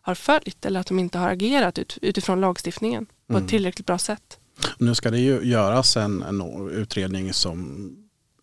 har 0.00 0.14
följt 0.14 0.66
eller 0.66 0.80
att 0.80 0.86
de 0.86 0.98
inte 0.98 1.18
har 1.18 1.28
agerat 1.28 1.78
ut, 1.78 1.98
utifrån 2.02 2.40
lagstiftningen 2.40 3.06
på 3.06 3.32
mm. 3.32 3.44
ett 3.44 3.50
tillräckligt 3.50 3.86
bra 3.86 3.98
sätt. 3.98 4.38
Nu 4.78 4.94
ska 4.94 5.10
det 5.10 5.18
ju 5.18 5.42
göras 5.42 5.96
en, 5.96 6.22
en 6.22 6.70
utredning 6.70 7.32
som 7.32 7.90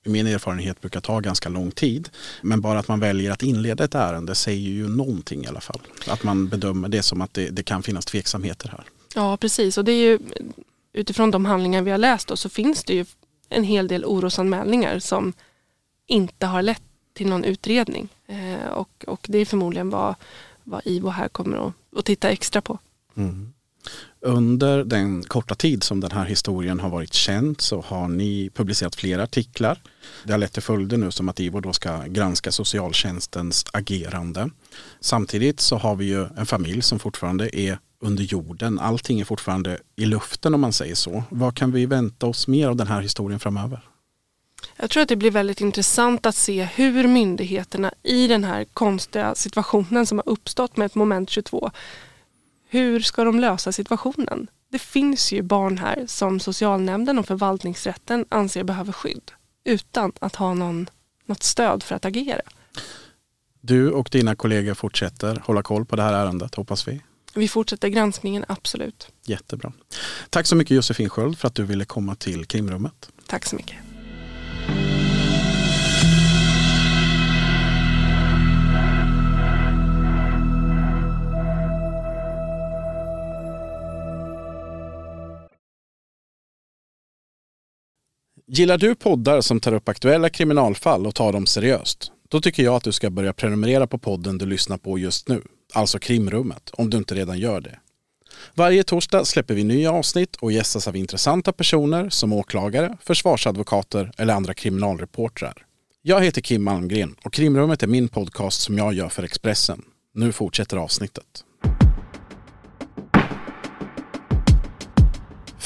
i 0.05 0.09
min 0.09 0.27
erfarenhet 0.27 0.81
brukar 0.81 1.01
ta 1.01 1.19
ganska 1.19 1.49
lång 1.49 1.71
tid. 1.71 2.09
Men 2.41 2.61
bara 2.61 2.79
att 2.79 2.87
man 2.87 2.99
väljer 2.99 3.31
att 3.31 3.43
inleda 3.43 3.83
ett 3.83 3.95
ärende 3.95 4.35
säger 4.35 4.69
ju 4.69 4.87
någonting 4.87 5.43
i 5.43 5.47
alla 5.47 5.61
fall. 5.61 5.81
Att 6.07 6.23
man 6.23 6.47
bedömer 6.47 6.89
det 6.89 7.03
som 7.03 7.21
att 7.21 7.33
det, 7.33 7.49
det 7.49 7.63
kan 7.63 7.83
finnas 7.83 8.05
tveksamheter 8.05 8.69
här. 8.69 8.83
Ja 9.15 9.37
precis 9.37 9.77
och 9.77 9.85
det 9.85 9.91
är 9.91 10.03
ju 10.03 10.19
utifrån 10.93 11.31
de 11.31 11.45
handlingar 11.45 11.81
vi 11.81 11.91
har 11.91 11.97
läst 11.97 12.27
då, 12.27 12.37
så 12.37 12.49
finns 12.49 12.83
det 12.83 12.93
ju 12.93 13.05
en 13.49 13.63
hel 13.63 13.87
del 13.87 14.05
orosanmälningar 14.05 14.99
som 14.99 15.33
inte 16.07 16.45
har 16.45 16.61
lett 16.61 16.83
till 17.13 17.29
någon 17.29 17.43
utredning. 17.43 18.09
Eh, 18.27 18.71
och, 18.71 19.05
och 19.07 19.25
det 19.29 19.37
är 19.37 19.45
förmodligen 19.45 19.89
vad, 19.89 20.15
vad 20.63 20.81
IVO 20.85 21.09
här 21.09 21.27
kommer 21.27 21.67
att, 21.67 21.73
att 21.97 22.05
titta 22.05 22.29
extra 22.29 22.61
på. 22.61 22.79
Mm. 23.15 23.53
Under 24.19 24.83
den 24.83 25.23
korta 25.23 25.55
tid 25.55 25.83
som 25.83 25.99
den 25.99 26.11
här 26.11 26.25
historien 26.25 26.79
har 26.79 26.89
varit 26.89 27.13
känd 27.13 27.61
så 27.61 27.81
har 27.81 28.07
ni 28.07 28.49
publicerat 28.53 28.95
flera 28.95 29.23
artiklar. 29.23 29.81
Det 30.23 30.31
har 30.31 30.37
lett 30.37 30.53
till 30.53 30.61
följder 30.61 30.97
nu 30.97 31.11
som 31.11 31.29
att 31.29 31.39
IVO 31.39 31.59
då 31.59 31.73
ska 31.73 32.03
granska 32.03 32.51
socialtjänstens 32.51 33.65
agerande. 33.73 34.49
Samtidigt 34.99 35.59
så 35.59 35.77
har 35.77 35.95
vi 35.95 36.05
ju 36.05 36.27
en 36.37 36.45
familj 36.45 36.81
som 36.81 36.99
fortfarande 36.99 37.59
är 37.59 37.77
under 38.01 38.23
jorden. 38.23 38.79
Allting 38.79 39.19
är 39.19 39.25
fortfarande 39.25 39.79
i 39.95 40.05
luften 40.05 40.53
om 40.53 40.61
man 40.61 40.73
säger 40.73 40.95
så. 40.95 41.23
Vad 41.29 41.55
kan 41.55 41.71
vi 41.71 41.85
vänta 41.85 42.25
oss 42.25 42.47
mer 42.47 42.67
av 42.67 42.75
den 42.75 42.87
här 42.87 43.01
historien 43.01 43.39
framöver? 43.39 43.81
Jag 44.75 44.89
tror 44.89 45.03
att 45.03 45.09
det 45.09 45.15
blir 45.15 45.31
väldigt 45.31 45.61
intressant 45.61 46.25
att 46.25 46.35
se 46.35 46.63
hur 46.63 47.07
myndigheterna 47.07 47.93
i 48.03 48.27
den 48.27 48.43
här 48.43 48.65
konstiga 48.65 49.35
situationen 49.35 50.05
som 50.05 50.17
har 50.17 50.29
uppstått 50.29 50.77
med 50.77 50.85
ett 50.85 50.95
moment 50.95 51.29
22, 51.29 51.71
hur 52.69 52.99
ska 52.99 53.23
de 53.23 53.39
lösa 53.39 53.71
situationen? 53.71 54.47
Det 54.71 54.79
finns 54.79 55.31
ju 55.31 55.41
barn 55.41 55.77
här 55.77 56.05
som 56.07 56.39
socialnämnden 56.39 57.19
och 57.19 57.27
förvaltningsrätten 57.27 58.25
anser 58.29 58.63
behöver 58.63 58.91
skydd 58.91 59.31
utan 59.63 60.11
att 60.19 60.35
ha 60.35 60.53
någon, 60.53 60.89
något 61.25 61.43
stöd 61.43 61.83
för 61.83 61.95
att 61.95 62.05
agera. 62.05 62.41
Du 63.61 63.91
och 63.91 64.09
dina 64.11 64.35
kollegor 64.35 64.73
fortsätter 64.73 65.41
hålla 65.45 65.63
koll 65.63 65.85
på 65.85 65.95
det 65.95 66.01
här 66.01 66.13
ärendet 66.13 66.55
hoppas 66.55 66.87
vi. 66.87 67.01
Vi 67.35 67.47
fortsätter 67.47 67.87
granskningen, 67.87 68.45
absolut. 68.47 69.09
Jättebra. 69.25 69.73
Tack 70.29 70.47
så 70.47 70.55
mycket 70.55 70.75
Josefin 70.75 71.09
Sköld 71.09 71.37
för 71.37 71.47
att 71.47 71.55
du 71.55 71.63
ville 71.63 71.85
komma 71.85 72.15
till 72.15 72.45
krimrummet. 72.45 73.09
Tack 73.27 73.45
så 73.45 73.55
mycket. 73.55 73.77
Gillar 88.47 88.77
du 88.77 88.95
poddar 88.95 89.41
som 89.41 89.59
tar 89.59 89.73
upp 89.73 89.89
aktuella 89.89 90.29
kriminalfall 90.29 91.07
och 91.07 91.15
tar 91.15 91.33
dem 91.33 91.45
seriöst? 91.45 92.11
Då 92.29 92.41
tycker 92.41 92.63
jag 92.63 92.75
att 92.75 92.83
du 92.83 92.91
ska 92.91 93.09
börja 93.09 93.33
prenumerera 93.33 93.87
på 93.87 93.97
podden 93.97 94.37
du 94.37 94.45
lyssnar 94.45 94.77
på 94.77 94.97
just 94.97 95.27
nu 95.27 95.41
alltså 95.73 95.99
Krimrummet, 95.99 96.69
om 96.73 96.89
du 96.89 96.97
inte 96.97 97.15
redan 97.15 97.39
gör 97.39 97.61
det. 97.61 97.79
Varje 98.53 98.83
torsdag 98.83 99.25
släpper 99.25 99.53
vi 99.53 99.63
nya 99.63 99.91
avsnitt 99.91 100.35
och 100.35 100.51
gästas 100.51 100.87
av 100.87 100.95
intressanta 100.95 101.51
personer 101.51 102.09
som 102.09 102.33
åklagare, 102.33 102.97
försvarsadvokater 103.01 104.11
eller 104.17 104.33
andra 104.33 104.53
kriminalreportrar. 104.53 105.65
Jag 106.01 106.21
heter 106.21 106.41
Kim 106.41 106.63
Malmgren 106.63 107.15
och 107.23 107.33
Krimrummet 107.33 107.83
är 107.83 107.87
min 107.87 108.07
podcast 108.07 108.61
som 108.61 108.77
jag 108.77 108.93
gör 108.93 109.09
för 109.09 109.23
Expressen. 109.23 109.81
Nu 110.13 110.31
fortsätter 110.31 110.77
avsnittet. 110.77 111.43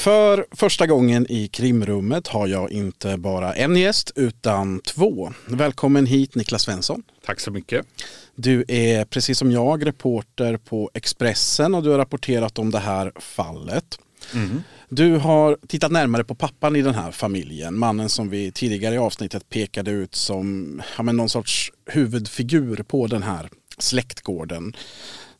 För 0.06 0.46
första 0.50 0.86
gången 0.86 1.26
i 1.28 1.48
krimrummet 1.48 2.26
har 2.26 2.46
jag 2.46 2.72
inte 2.72 3.16
bara 3.16 3.54
en 3.54 3.76
gäst 3.76 4.12
utan 4.14 4.80
två. 4.80 5.32
Välkommen 5.46 6.06
hit 6.06 6.34
Niklas 6.34 6.62
Svensson. 6.62 7.02
Tack 7.24 7.40
så 7.40 7.50
mycket. 7.50 7.86
Du 8.34 8.64
är 8.68 9.04
precis 9.04 9.38
som 9.38 9.52
jag 9.52 9.86
reporter 9.86 10.56
på 10.56 10.90
Expressen 10.94 11.74
och 11.74 11.82
du 11.82 11.90
har 11.90 11.98
rapporterat 11.98 12.58
om 12.58 12.70
det 12.70 12.78
här 12.78 13.12
fallet. 13.16 13.98
Mm. 14.34 14.62
Du 14.88 15.16
har 15.16 15.58
tittat 15.68 15.92
närmare 15.92 16.24
på 16.24 16.34
pappan 16.34 16.76
i 16.76 16.82
den 16.82 16.94
här 16.94 17.10
familjen, 17.10 17.78
mannen 17.78 18.08
som 18.08 18.30
vi 18.30 18.52
tidigare 18.52 18.94
i 18.94 18.98
avsnittet 18.98 19.48
pekade 19.48 19.90
ut 19.90 20.14
som 20.14 20.82
ja, 20.96 21.02
någon 21.02 21.28
sorts 21.28 21.72
huvudfigur 21.86 22.76
på 22.76 23.06
den 23.06 23.22
här 23.22 23.48
släktgården. 23.78 24.76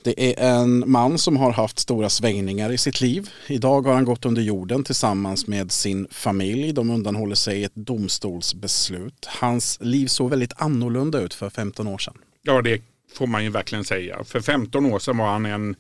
Det 0.06 0.40
är 0.40 0.60
en 0.60 0.90
man 0.90 1.18
som 1.18 1.36
har 1.36 1.52
haft 1.52 1.78
stora 1.78 2.08
svängningar 2.08 2.72
i 2.72 2.78
sitt 2.78 3.00
liv. 3.00 3.30
Idag 3.46 3.86
har 3.86 3.94
han 3.94 4.04
gått 4.04 4.24
under 4.24 4.42
jorden 4.42 4.84
tillsammans 4.84 5.46
med 5.46 5.72
sin 5.72 6.06
familj. 6.10 6.72
De 6.72 6.90
undanhåller 6.90 7.34
sig 7.34 7.64
ett 7.64 7.74
domstolsbeslut. 7.74 9.26
Hans 9.26 9.78
liv 9.80 10.06
såg 10.06 10.30
väldigt 10.30 10.52
annorlunda 10.56 11.20
ut 11.20 11.34
för 11.34 11.50
15 11.50 11.86
år 11.86 11.98
sedan. 11.98 12.14
Ja, 12.42 12.62
det 12.62 12.82
får 13.14 13.26
man 13.26 13.44
ju 13.44 13.50
verkligen 13.50 13.84
säga. 13.84 14.24
För 14.24 14.40
15 14.40 14.86
år 14.86 14.98
sedan 14.98 15.16
var 15.16 15.26
han 15.26 15.46
en 15.46 15.76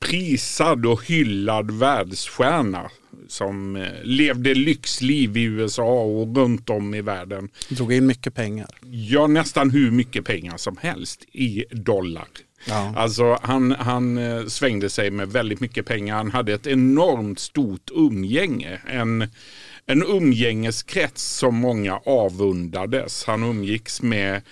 prisad 0.00 0.86
och 0.86 1.04
hyllad 1.04 1.70
världsstjärna 1.70 2.90
som 3.28 3.76
eh, 3.76 3.88
levde 4.02 4.54
lyxliv 4.54 5.36
i 5.36 5.42
USA 5.42 6.02
och 6.02 6.36
runt 6.36 6.70
om 6.70 6.94
i 6.94 7.00
världen. 7.00 7.48
Drog 7.68 7.92
in 7.92 8.06
mycket 8.06 8.34
pengar. 8.34 8.68
Ja, 8.90 9.26
nästan 9.26 9.70
hur 9.70 9.90
mycket 9.90 10.24
pengar 10.24 10.56
som 10.56 10.76
helst 10.76 11.24
i 11.32 11.64
dollar. 11.70 12.26
Ja. 12.68 12.92
Alltså 12.96 13.38
han, 13.42 13.70
han 13.72 14.18
eh, 14.18 14.46
svängde 14.46 14.90
sig 14.90 15.10
med 15.10 15.32
väldigt 15.32 15.60
mycket 15.60 15.86
pengar. 15.86 16.16
Han 16.16 16.30
hade 16.30 16.54
ett 16.54 16.66
enormt 16.66 17.38
stort 17.38 17.90
umgänge. 17.94 18.80
En, 18.86 19.28
en 19.86 20.02
umgängeskrets 20.02 21.22
som 21.22 21.54
många 21.54 22.00
avundades. 22.04 23.24
Han 23.24 23.42
umgicks 23.42 24.02
med 24.02 24.42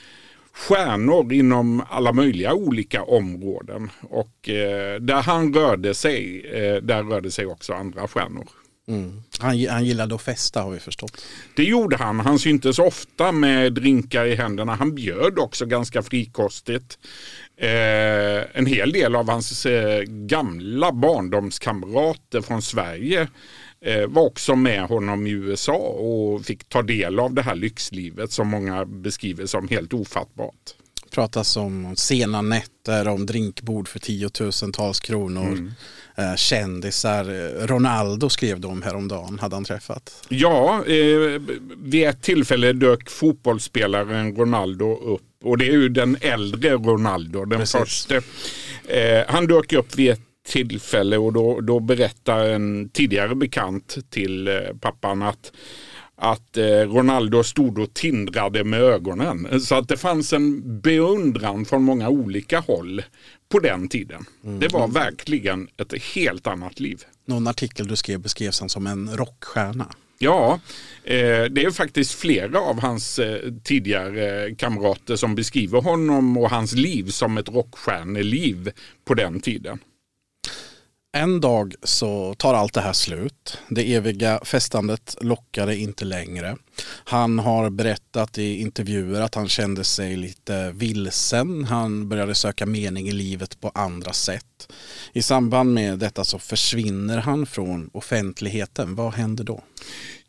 stjärnor 0.52 1.32
inom 1.32 1.84
alla 1.90 2.12
möjliga 2.12 2.54
olika 2.54 3.02
områden. 3.02 3.90
Och 4.00 4.48
eh, 4.48 5.00
där 5.00 5.22
han 5.22 5.54
rörde 5.54 5.94
sig, 5.94 6.46
eh, 6.46 6.82
där 6.82 7.02
rörde 7.02 7.30
sig 7.30 7.46
också 7.46 7.72
andra 7.72 8.08
stjärnor. 8.08 8.48
Mm. 8.88 9.22
Han, 9.38 9.66
han 9.66 9.84
gillade 9.84 10.14
att 10.14 10.22
festa 10.22 10.62
har 10.62 10.70
vi 10.70 10.80
förstått. 10.80 11.24
Det 11.56 11.64
gjorde 11.64 11.96
han. 11.96 12.20
Han 12.20 12.38
syntes 12.38 12.78
ofta 12.78 13.32
med 13.32 13.72
drinkar 13.72 14.26
i 14.26 14.34
händerna. 14.34 14.74
Han 14.74 14.94
bjöd 14.94 15.38
också 15.38 15.66
ganska 15.66 16.02
frikostigt. 16.02 16.98
Eh, 17.56 18.58
en 18.58 18.66
hel 18.66 18.92
del 18.92 19.16
av 19.16 19.28
hans 19.30 19.66
eh, 19.66 20.02
gamla 20.02 20.92
barndomskamrater 20.92 22.40
från 22.40 22.62
Sverige 22.62 23.28
eh, 23.80 24.06
var 24.06 24.22
också 24.22 24.56
med 24.56 24.82
honom 24.82 25.26
i 25.26 25.30
USA 25.30 25.76
och 25.76 26.44
fick 26.44 26.68
ta 26.68 26.82
del 26.82 27.20
av 27.20 27.34
det 27.34 27.42
här 27.42 27.54
lyxlivet 27.54 28.32
som 28.32 28.48
många 28.48 28.84
beskriver 28.84 29.46
som 29.46 29.68
helt 29.68 29.94
ofattbart 29.94 30.74
pratas 31.14 31.56
om 31.56 31.96
sena 31.96 32.42
nätter, 32.42 33.08
om 33.08 33.26
drinkbord 33.26 33.88
för 33.88 33.98
tiotusentals 33.98 35.00
kronor. 35.00 35.46
Mm. 35.46 36.36
Kändisar, 36.36 37.24
Ronaldo 37.66 38.28
skrev 38.28 38.60
de 38.60 38.82
häromdagen, 38.82 39.38
hade 39.38 39.56
han 39.56 39.64
träffat? 39.64 40.26
Ja, 40.28 40.84
eh, 40.86 41.40
vid 41.76 42.08
ett 42.08 42.22
tillfälle 42.22 42.72
dök 42.72 43.10
fotbollsspelaren 43.10 44.36
Ronaldo 44.36 44.96
upp 44.96 45.22
och 45.44 45.58
det 45.58 45.66
är 45.66 45.72
ju 45.72 45.88
den 45.88 46.16
äldre 46.20 46.72
Ronaldo, 46.72 47.44
den 47.44 47.58
Precis. 47.58 47.80
första. 47.80 48.16
Eh, 48.88 49.24
han 49.28 49.46
dök 49.46 49.72
upp 49.72 49.96
vid 49.96 50.10
ett 50.10 50.20
tillfälle 50.48 51.16
och 51.16 51.32
då, 51.32 51.60
då 51.60 51.80
berättar 51.80 52.44
en 52.44 52.88
tidigare 52.88 53.34
bekant 53.34 53.96
till 54.10 54.48
eh, 54.48 54.54
pappan 54.80 55.22
att 55.22 55.52
att 56.16 56.56
eh, 56.56 56.64
Ronaldo 56.64 57.42
stod 57.42 57.78
och 57.78 57.94
tindrade 57.94 58.64
med 58.64 58.80
ögonen. 58.80 59.60
Så 59.60 59.74
att 59.74 59.88
det 59.88 59.96
fanns 59.96 60.32
en 60.32 60.80
beundran 60.80 61.64
från 61.64 61.82
många 61.82 62.08
olika 62.08 62.60
håll 62.60 63.02
på 63.48 63.58
den 63.58 63.88
tiden. 63.88 64.24
Mm. 64.44 64.60
Det 64.60 64.68
var 64.68 64.88
verkligen 64.88 65.68
ett 65.76 66.02
helt 66.02 66.46
annat 66.46 66.80
liv. 66.80 67.02
Någon 67.26 67.46
artikel 67.46 67.86
du 67.86 67.96
skrev 67.96 68.20
beskrevs 68.20 68.60
han 68.60 68.68
som 68.68 68.86
en 68.86 69.16
rockstjärna. 69.16 69.86
Ja, 70.18 70.60
eh, 71.04 71.44
det 71.44 71.64
är 71.64 71.70
faktiskt 71.70 72.14
flera 72.14 72.60
av 72.60 72.80
hans 72.80 73.18
eh, 73.18 73.52
tidigare 73.64 74.54
kamrater 74.54 75.16
som 75.16 75.34
beskriver 75.34 75.80
honom 75.80 76.36
och 76.36 76.50
hans 76.50 76.72
liv 76.72 77.08
som 77.08 77.38
ett 77.38 77.48
rockstjärneliv 77.48 78.70
på 79.04 79.14
den 79.14 79.40
tiden. 79.40 79.78
En 81.16 81.40
dag 81.40 81.74
så 81.82 82.34
tar 82.34 82.54
allt 82.54 82.74
det 82.74 82.80
här 82.80 82.92
slut. 82.92 83.58
Det 83.68 83.94
eviga 83.94 84.40
festandet 84.44 85.16
lockade 85.20 85.76
inte 85.76 86.04
längre. 86.04 86.56
Han 87.04 87.38
har 87.38 87.70
berättat 87.70 88.38
i 88.38 88.60
intervjuer 88.60 89.20
att 89.20 89.34
han 89.34 89.48
kände 89.48 89.84
sig 89.84 90.16
lite 90.16 90.70
vilsen. 90.70 91.64
Han 91.64 92.08
började 92.08 92.34
söka 92.34 92.66
mening 92.66 93.08
i 93.08 93.12
livet 93.12 93.60
på 93.60 93.68
andra 93.74 94.12
sätt. 94.12 94.72
I 95.12 95.22
samband 95.22 95.74
med 95.74 95.98
detta 95.98 96.24
så 96.24 96.38
försvinner 96.38 97.18
han 97.18 97.46
från 97.46 97.90
offentligheten. 97.92 98.94
Vad 98.94 99.14
händer 99.14 99.44
då? 99.44 99.62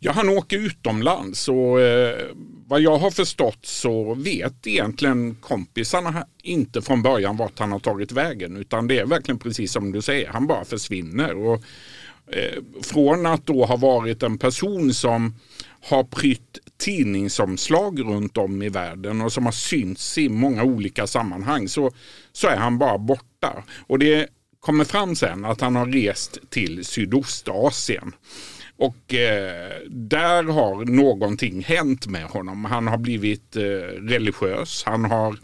Ja, 0.06 0.12
han 0.12 0.30
åker 0.30 0.58
utomlands 0.58 1.48
och 1.48 1.82
eh, 1.82 2.28
vad 2.68 2.82
jag 2.82 2.98
har 2.98 3.12
förstått 3.12 3.66
så 3.66 4.14
vet 4.14 4.68
egentligen 4.68 5.36
kompisarna 5.36 6.26
inte 6.44 6.82
från 6.82 7.02
början 7.02 7.38
vart 7.38 7.60
han 7.60 7.72
har 7.72 7.80
tagit 7.80 8.12
vägen 8.12 8.58
utan 8.58 8.88
det 8.88 9.00
är 9.00 9.06
verkligen 9.06 9.40
precis 9.40 9.72
som 9.72 9.92
du 9.92 10.02
säger, 10.02 10.28
han 10.28 10.48
bara 10.48 10.66
försvinner. 10.66 11.36
Och, 11.36 11.64
eh, 12.32 12.64
från 12.82 13.26
att 13.26 13.46
då 13.46 13.66
ha 13.66 13.76
varit 13.76 14.24
en 14.24 14.38
person 14.38 14.94
som 14.94 15.36
har 15.82 16.04
prytt 16.04 16.58
tidningsomslag 16.78 18.00
runt 18.00 18.38
om 18.38 18.62
i 18.62 18.70
världen 18.70 19.22
och 19.22 19.34
som 19.34 19.46
har 19.46 19.52
synts 19.52 20.18
i 20.18 20.30
många 20.30 20.64
olika 20.64 21.08
sammanhang 21.08 21.68
så, 21.68 21.92
så 22.32 22.48
är 22.48 22.58
han 22.58 22.78
bara 22.78 22.98
borta. 22.98 23.64
Och 23.88 24.00
det 24.00 24.28
kommer 24.60 24.86
fram 24.86 25.16
sen 25.16 25.46
att 25.46 25.62
han 25.62 25.76
har 25.76 25.86
rest 25.86 26.38
till 26.50 26.86
Sydostasien. 26.86 28.14
Och 28.78 29.14
eh, 29.14 29.82
där 29.90 30.44
har 30.44 30.86
någonting 30.86 31.64
hänt 31.64 32.08
med 32.08 32.26
honom. 32.26 32.66
Han 32.66 32.88
har 32.88 32.98
blivit 32.98 33.56
eh, 33.56 33.62
religiös. 34.02 34.84
Han 34.86 35.06
har 35.06 35.40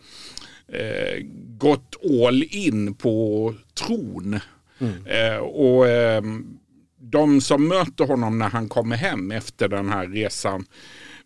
eh, 0.67 1.23
gått 1.57 1.95
all 2.25 2.43
in 2.43 2.95
på 2.95 3.55
tron. 3.73 4.39
Mm. 4.79 5.05
Eh, 5.05 5.37
och 5.37 5.89
ehm, 5.89 6.57
de 6.99 7.41
som 7.41 7.67
möter 7.67 8.05
honom 8.05 8.39
när 8.39 8.49
han 8.49 8.69
kommer 8.69 8.95
hem 8.95 9.31
efter 9.31 9.67
den 9.67 9.89
här 9.89 10.07
resan 10.07 10.65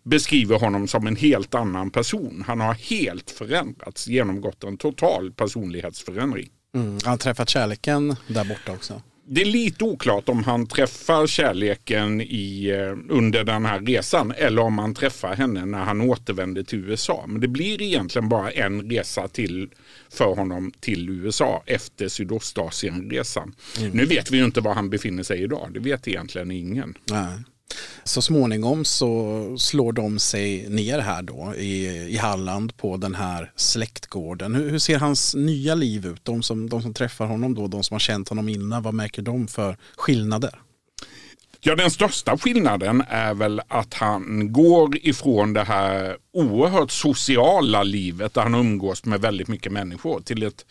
beskriver 0.02 0.58
honom 0.58 0.88
som 0.88 1.06
en 1.06 1.16
helt 1.16 1.54
annan 1.54 1.90
person. 1.90 2.44
Han 2.46 2.60
har 2.60 2.74
helt 2.74 3.30
förändrats, 3.30 4.08
genomgått 4.08 4.64
en 4.64 4.76
total 4.76 5.32
personlighetsförändring. 5.32 6.48
Mm. 6.74 6.98
Han 7.04 7.10
har 7.10 7.16
träffat 7.16 7.48
kärleken 7.48 8.16
där 8.28 8.44
borta 8.44 8.72
också 8.72 9.02
det 9.28 9.40
är 9.40 9.46
lite 9.46 9.84
oklart 9.84 10.28
om 10.28 10.44
han 10.44 10.66
träffar 10.66 11.26
kärleken 11.26 12.20
i, 12.20 12.68
eh, 12.70 13.14
under 13.14 13.44
den 13.44 13.64
här 13.64 13.80
resan 13.80 14.32
eller 14.36 14.62
om 14.62 14.78
han 14.78 14.94
träffar 14.94 15.34
henne 15.34 15.64
när 15.64 15.84
han 15.84 16.00
återvänder 16.00 16.62
till 16.62 16.78
USA. 16.78 17.24
Men 17.28 17.40
det 17.40 17.48
blir 17.48 17.82
egentligen 17.82 18.28
bara 18.28 18.50
en 18.50 18.90
resa 18.90 19.28
till 19.28 19.70
för 20.10 20.34
honom 20.34 20.72
till 20.80 21.10
USA 21.10 21.62
efter 21.66 22.08
Sydostasienresan. 22.08 23.54
Mm. 23.78 23.90
Nu 23.90 24.04
vet 24.04 24.30
vi 24.30 24.36
ju 24.36 24.44
inte 24.44 24.60
var 24.60 24.74
han 24.74 24.90
befinner 24.90 25.22
sig 25.22 25.42
idag. 25.42 25.70
Det 25.74 25.80
vet 25.80 26.08
egentligen 26.08 26.50
ingen. 26.50 26.94
Nej. 27.10 27.38
Så 28.04 28.22
småningom 28.22 28.84
så 28.84 29.56
slår 29.58 29.92
de 29.92 30.18
sig 30.18 30.68
ner 30.68 30.98
här 30.98 31.22
då 31.22 31.54
i, 31.58 31.86
i 31.86 32.16
Halland 32.16 32.76
på 32.76 32.96
den 32.96 33.14
här 33.14 33.52
släktgården. 33.56 34.54
Hur, 34.54 34.70
hur, 34.70 34.78
ser 34.78 34.98
hans 34.98 35.34
nya 35.34 35.74
liv 35.74 36.06
ut? 36.06 36.24
De 36.24 36.42
som, 36.42 36.68
de 36.68 36.82
som 36.82 36.94
träffar 36.94 37.26
honom 37.26 37.54
då, 37.54 37.66
de 37.66 37.82
som 37.82 37.94
har 37.94 38.00
känt 38.00 38.28
honom 38.28 38.48
innan, 38.48 38.82
vad 38.82 38.94
märker 38.94 39.22
de 39.22 39.48
för 39.48 39.76
skillnader? 39.96 40.60
Ja, 41.60 41.76
den 41.76 41.90
största 41.90 42.38
skillnaden 42.38 43.02
är 43.08 43.34
väl 43.34 43.60
att 43.68 43.94
han 43.94 44.52
går 44.52 44.96
ifrån 44.96 45.52
det 45.52 45.64
här 45.64 46.16
oerhört 46.32 46.90
sociala 46.90 47.82
livet 47.82 48.34
där 48.34 48.42
han 48.42 48.54
umgås 48.54 49.04
med 49.04 49.20
väldigt 49.20 49.48
mycket 49.48 49.72
människor 49.72 50.20
till 50.20 50.42
ett 50.42 50.66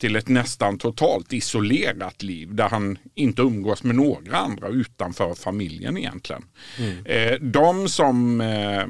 till 0.00 0.16
ett 0.16 0.28
nästan 0.28 0.78
totalt 0.78 1.32
isolerat 1.32 2.22
liv 2.22 2.54
där 2.54 2.68
han 2.68 2.98
inte 3.14 3.42
umgås 3.42 3.82
med 3.82 3.94
några 3.94 4.36
andra 4.36 4.68
utanför 4.68 5.34
familjen 5.34 5.96
egentligen. 5.96 6.44
Mm. 6.78 7.06
Eh, 7.06 7.38
de 7.40 7.88
som 7.88 8.40
eh, 8.40 8.84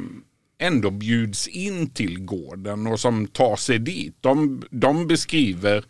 ändå 0.59 0.91
bjuds 0.91 1.49
in 1.49 1.91
till 1.91 2.21
gården 2.21 2.87
och 2.87 3.01
som 3.01 3.27
tar 3.27 3.57
sig 3.57 3.79
dit, 3.79 4.17
de, 4.21 4.63
de 4.71 5.07
beskriver 5.07 5.85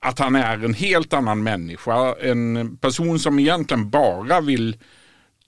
att 0.00 0.18
han 0.18 0.36
är 0.36 0.64
en 0.64 0.74
helt 0.74 1.12
annan 1.12 1.42
människa. 1.42 2.14
En 2.20 2.76
person 2.76 3.18
som 3.18 3.38
egentligen 3.38 3.90
bara 3.90 4.40
vill 4.40 4.76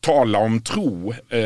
tala 0.06 0.38
om 0.38 0.60
tro. 0.60 1.14
Eh, 1.28 1.40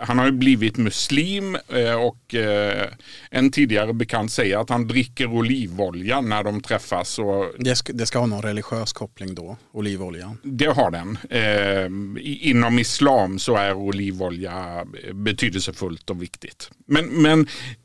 han 0.00 0.18
har 0.18 0.26
ju 0.26 0.32
blivit 0.32 0.76
muslim 0.76 1.56
eh, 1.68 1.94
och 1.94 2.34
eh, 2.34 2.88
en 3.30 3.50
tidigare 3.50 3.92
bekant 3.92 4.32
säger 4.32 4.58
att 4.58 4.70
han 4.70 4.88
dricker 4.88 5.26
olivolja 5.26 6.20
när 6.20 6.44
de 6.44 6.60
träffas. 6.60 7.18
Och 7.18 7.46
det, 7.58 7.76
ska, 7.76 7.92
det 7.92 8.06
ska 8.06 8.18
ha 8.18 8.26
någon 8.26 8.42
religiös 8.42 8.92
koppling 8.92 9.34
då, 9.34 9.56
olivoljan? 9.72 10.38
Det 10.42 10.66
har 10.66 10.90
den. 10.90 11.18
Eh, 11.30 12.48
inom 12.50 12.78
islam 12.78 13.38
så 13.38 13.56
är 13.56 13.74
olivolja 13.74 14.84
betydelsefullt 15.12 16.10
och 16.10 16.22
viktigt. 16.22 16.70
Men, 16.86 17.06
men 17.06 17.40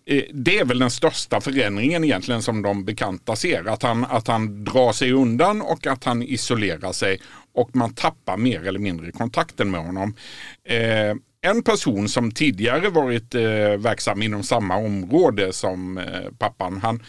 eh, 0.06 0.24
det 0.34 0.60
är 0.60 0.66
väl 0.66 0.80
den 0.80 0.92
största 0.92 1.42
förändringen 1.42 2.04
egentligen 2.04 2.42
som 2.42 2.62
de 2.62 2.86
bekanta 2.86 3.36
ser. 3.36 3.70
Att 3.70 3.84
han, 3.84 4.06
att 4.06 4.28
han 4.28 4.64
drar 4.64 4.94
sig 4.94 5.12
undan 5.12 5.62
och 5.62 5.88
att 5.88 6.04
han 6.04 6.24
isolerar 6.24 6.92
sig 6.92 7.20
och 7.60 7.76
man 7.76 7.94
tappar 7.94 8.38
mer 8.38 8.68
eller 8.68 8.80
mindre 8.80 9.12
kontakten 9.12 9.72
med 9.72 9.82
honom. 9.82 10.16
Eh, 10.64 11.16
en 11.42 11.64
person 11.64 12.10
som 12.10 12.32
tidigare 12.32 12.90
varit 12.90 13.36
eh, 13.36 13.42
verksam 13.78 14.22
inom 14.22 14.44
samma 14.44 14.78
område 14.78 15.54
som 15.54 15.98
eh, 15.98 16.32
pappan, 16.38 16.80
han, 16.84 17.04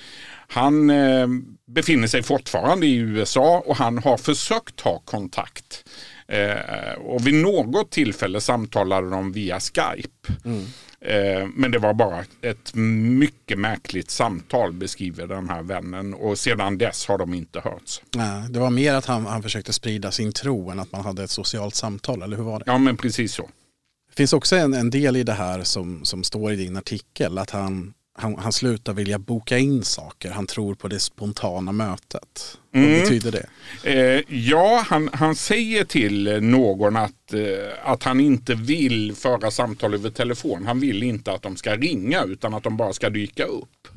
han 0.49 0.91
eh, 0.91 1.29
befinner 1.67 2.07
sig 2.07 2.23
fortfarande 2.23 2.87
i 2.87 2.95
USA 2.95 3.63
och 3.67 3.77
han 3.77 3.99
har 3.99 4.17
försökt 4.17 4.81
ha 4.81 4.99
kontakt. 4.99 5.85
Eh, 6.29 6.93
och 7.01 7.27
vid 7.27 7.35
något 7.35 7.91
tillfälle 7.91 8.41
samtalade 8.41 9.11
de 9.11 9.33
via 9.33 9.61
Skype. 9.61 10.33
Mm. 10.45 10.67
Eh, 11.05 11.49
men 11.55 11.71
det 11.71 11.79
var 11.79 11.95
bara 11.95 12.25
ett 12.43 12.75
mycket 12.75 13.59
märkligt 13.59 14.11
samtal 14.11 14.73
beskriver 14.73 15.27
den 15.27 15.49
här 15.49 15.63
vännen 15.63 16.15
och 16.15 16.39
sedan 16.39 16.79
dess 16.79 17.07
har 17.07 17.19
de 17.19 17.35
inte 17.35 17.61
hörts. 17.61 18.03
Nej, 18.17 18.47
det 18.51 18.59
var 18.59 18.71
mer 18.71 18.95
att 18.95 19.07
han, 19.07 19.27
han 19.27 19.43
försökte 19.43 19.73
sprida 19.73 20.11
sin 20.11 20.33
tro 20.33 20.71
än 20.71 20.79
att 20.79 20.93
man 20.93 21.05
hade 21.05 21.25
ett 21.25 21.31
socialt 21.31 21.75
samtal, 21.75 22.23
eller 22.23 22.37
hur 22.37 22.45
var 22.45 22.59
det? 22.59 22.65
Ja, 22.67 22.79
men 22.79 22.97
precis 22.97 23.35
så. 23.35 23.43
Det 24.09 24.17
finns 24.17 24.33
också 24.33 24.57
en, 24.57 24.75
en 24.75 24.91
del 24.91 25.17
i 25.17 25.23
det 25.23 25.33
här 25.33 25.63
som, 25.63 26.05
som 26.05 26.25
står 26.25 26.53
i 26.53 26.57
din 26.57 26.77
artikel, 26.77 27.39
att 27.39 27.51
han, 27.51 27.93
han, 28.19 28.37
han 28.39 28.53
slutar 28.53 28.93
vilja 28.93 29.19
boka 29.19 29.59
in 29.59 29.83
saker. 29.83 30.31
Han 30.31 30.47
tror 30.47 30.75
på 30.75 30.89
det 30.89 31.01
spontana 31.01 31.73
mötet. 31.73 32.59
Vad 32.73 32.83
mm. 32.83 33.01
betyder 33.01 33.33
det? 33.33 33.47
Eh, 33.85 34.23
ja, 34.29 34.85
han, 34.87 35.11
han 35.13 35.35
säger 35.35 35.85
till 35.85 36.43
någon 36.43 36.97
att, 36.97 37.33
eh, 37.33 37.91
att 37.91 38.03
han 38.03 38.21
inte 38.21 38.55
vill 38.55 39.15
föra 39.15 39.51
samtal 39.51 39.95
över 39.95 40.11
telefon. 40.11 40.67
Han 40.67 40.81
vill 40.81 41.03
inte 41.03 41.33
att 41.33 41.43
de 41.43 41.57
ska 41.57 41.77
ringa 41.77 42.25
utan 42.25 42.55
att 42.55 42.63
de 42.63 42.77
bara 42.77 42.93
ska 42.93 43.11
dyka 43.11 43.45
upp. 43.45 43.89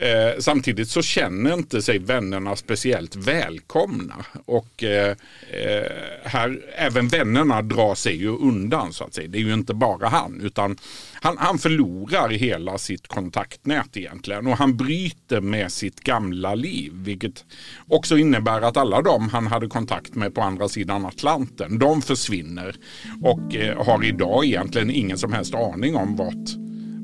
Eh, 0.00 0.38
samtidigt 0.38 0.88
så 0.88 1.02
känner 1.02 1.54
inte 1.54 1.82
sig 1.82 1.98
vännerna 1.98 2.56
speciellt 2.56 3.16
välkomna. 3.16 4.24
Och 4.44 4.84
eh, 4.84 5.16
eh, 5.50 5.92
här, 6.24 6.60
även 6.76 7.08
vännerna 7.08 7.62
drar 7.62 7.94
sig 7.94 8.16
ju 8.16 8.28
undan 8.28 8.92
så 8.92 9.04
att 9.04 9.14
säga. 9.14 9.28
Det 9.28 9.38
är 9.38 9.42
ju 9.42 9.54
inte 9.54 9.74
bara 9.74 10.08
han 10.08 10.40
utan 10.40 10.76
han, 11.12 11.38
han 11.38 11.58
förlorar 11.58 12.28
hela 12.28 12.78
sitt 12.78 13.06
kontaktnät 13.06 13.96
egentligen. 13.96 14.46
Och 14.46 14.56
han 14.56 14.76
bryter 14.76 15.40
med 15.40 15.72
sitt 15.72 16.00
gamla 16.00 16.54
liv. 16.54 16.92
Vilket 16.94 17.44
också 17.88 18.05
innebär 18.14 18.60
att 18.60 18.76
alla 18.76 19.02
de 19.02 19.28
han 19.28 19.46
hade 19.46 19.66
kontakt 19.66 20.14
med 20.14 20.34
på 20.34 20.40
andra 20.40 20.68
sidan 20.68 21.06
Atlanten, 21.06 21.78
de 21.78 22.02
försvinner. 22.02 22.76
Och 23.22 23.54
eh, 23.54 23.86
har 23.86 24.04
idag 24.04 24.44
egentligen 24.44 24.90
ingen 24.90 25.18
som 25.18 25.32
helst 25.32 25.54
aning 25.54 25.96
om 25.96 26.16
vart, 26.16 26.56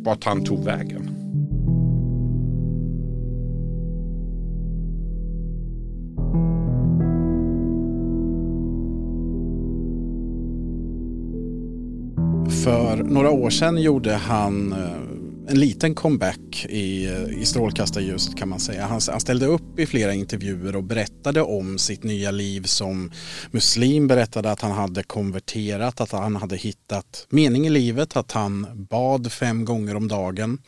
vart 0.04 0.24
han 0.24 0.44
tog 0.44 0.64
vägen. 0.64 1.22
För 12.64 12.96
några 12.96 13.30
år 13.30 13.50
sedan 13.50 13.82
gjorde 13.82 14.12
han 14.12 14.72
eh, 14.72 15.11
en 15.48 15.58
liten 15.60 15.94
comeback 15.94 16.66
i, 16.68 17.06
eh, 17.06 17.40
i 17.40 17.44
strålkastarljuset 17.44 18.36
kan 18.36 18.48
man 18.48 18.60
säga. 18.60 18.86
Han, 18.86 19.00
han, 19.10 19.20
ställde 19.20 19.46
upp 19.46 19.78
i 19.78 19.86
flera 19.86 20.14
intervjuer 20.14 20.76
och 20.76 20.84
berättade 20.84 21.42
om 21.42 21.78
sitt 21.78 22.02
nya 22.02 22.30
liv 22.30 22.62
som 22.62 23.10
muslim, 23.50 24.06
berättade 24.06 24.50
att 24.50 24.60
han 24.60 24.72
hade 24.72 25.02
konverterat, 25.02 26.00
att 26.00 26.12
han 26.12 26.36
hade 26.36 26.56
hittat 26.56 27.26
mening 27.28 27.66
i 27.66 27.70
livet, 27.70 28.16
att 28.16 28.32
han 28.32 28.86
bad 28.90 29.32
fem 29.32 29.64
gånger 29.64 29.96
om 29.96 30.08
dagen. 30.08 30.58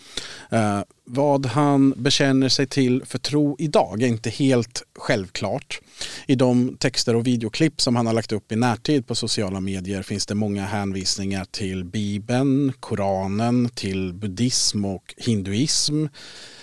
Eh, 0.50 0.80
vad 1.06 1.46
han 1.46 1.94
bekänner 1.96 2.48
sig 2.48 2.66
till 2.66 3.02
för 3.06 3.18
tro 3.18 3.56
idag 3.58 4.02
är 4.02 4.06
inte 4.06 4.30
helt 4.30 4.82
självklart. 4.98 5.80
I 6.26 6.34
de 6.34 6.76
texter 6.76 7.16
och 7.16 7.26
videoklipp 7.26 7.80
som 7.80 7.96
han 7.96 8.06
har 8.06 8.12
lagt 8.12 8.32
upp 8.32 8.52
i 8.52 8.56
närtid 8.56 9.06
på 9.06 9.14
sociala 9.14 9.60
medier 9.60 10.02
finns 10.02 10.26
det 10.26 10.34
många 10.34 10.64
hänvisningar 10.64 11.44
till 11.44 11.84
Bibeln, 11.84 12.72
Koranen, 12.80 13.68
till 13.74 14.12
buddhism 14.14 14.84
och 14.84 15.14
hinduism. 15.16 16.06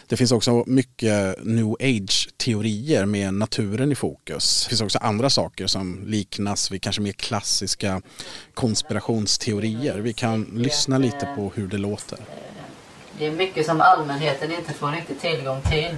Det 0.08 0.17
finns 0.17 0.32
också 0.32 0.63
mycket 0.67 1.43
new 1.43 1.75
age-teorier 1.80 3.06
med 3.06 3.34
naturen 3.34 3.91
i 3.91 3.95
fokus. 3.95 4.63
Det 4.63 4.69
finns 4.69 4.82
också 4.82 4.99
andra 4.99 5.30
saker 5.30 5.67
som 5.67 6.04
liknas 6.06 6.71
vid 6.71 6.82
kanske 6.82 7.01
mer 7.01 7.12
klassiska 7.12 8.01
konspirationsteorier. 8.54 9.99
Vi 9.99 10.13
kan 10.13 10.43
lyssna 10.43 10.97
lite 10.97 11.27
på 11.36 11.51
hur 11.56 11.67
det 11.67 11.77
låter. 11.77 12.19
Det 13.21 13.27
är 13.27 13.31
mycket 13.31 13.65
som 13.65 13.81
allmänheten 13.81 14.51
inte 14.51 14.73
får 14.73 14.91
riktigt 14.91 15.21
tillgång 15.21 15.62
till. 15.62 15.95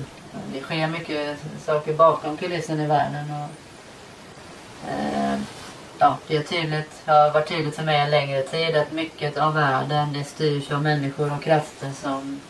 Det 0.54 0.62
sker 0.62 0.88
mycket 0.88 1.38
saker 1.66 1.94
bakom 1.94 2.38
kulissen 2.38 2.80
i 2.80 2.88
världen. 2.88 3.26
Och, 3.32 3.50
eh, 4.90 5.40
ja, 5.98 6.18
det, 6.28 6.38
är 6.38 6.44
tydligt, 6.44 7.02
har 7.06 7.32
varit 7.32 7.48
tydligt 7.48 7.76
för 7.76 7.84
mig 7.84 8.00
en 8.00 8.12
längre 8.12 8.42
tid 8.42 8.76
att 8.76 8.92
mycket 8.92 9.38
av 9.38 9.54
världen 9.54 10.14
det 10.14 10.24
styrs 10.24 10.72
av 10.72 10.84
människor 10.84 11.34
och 11.34 11.44
krafter 11.44 11.92
som 11.92 12.42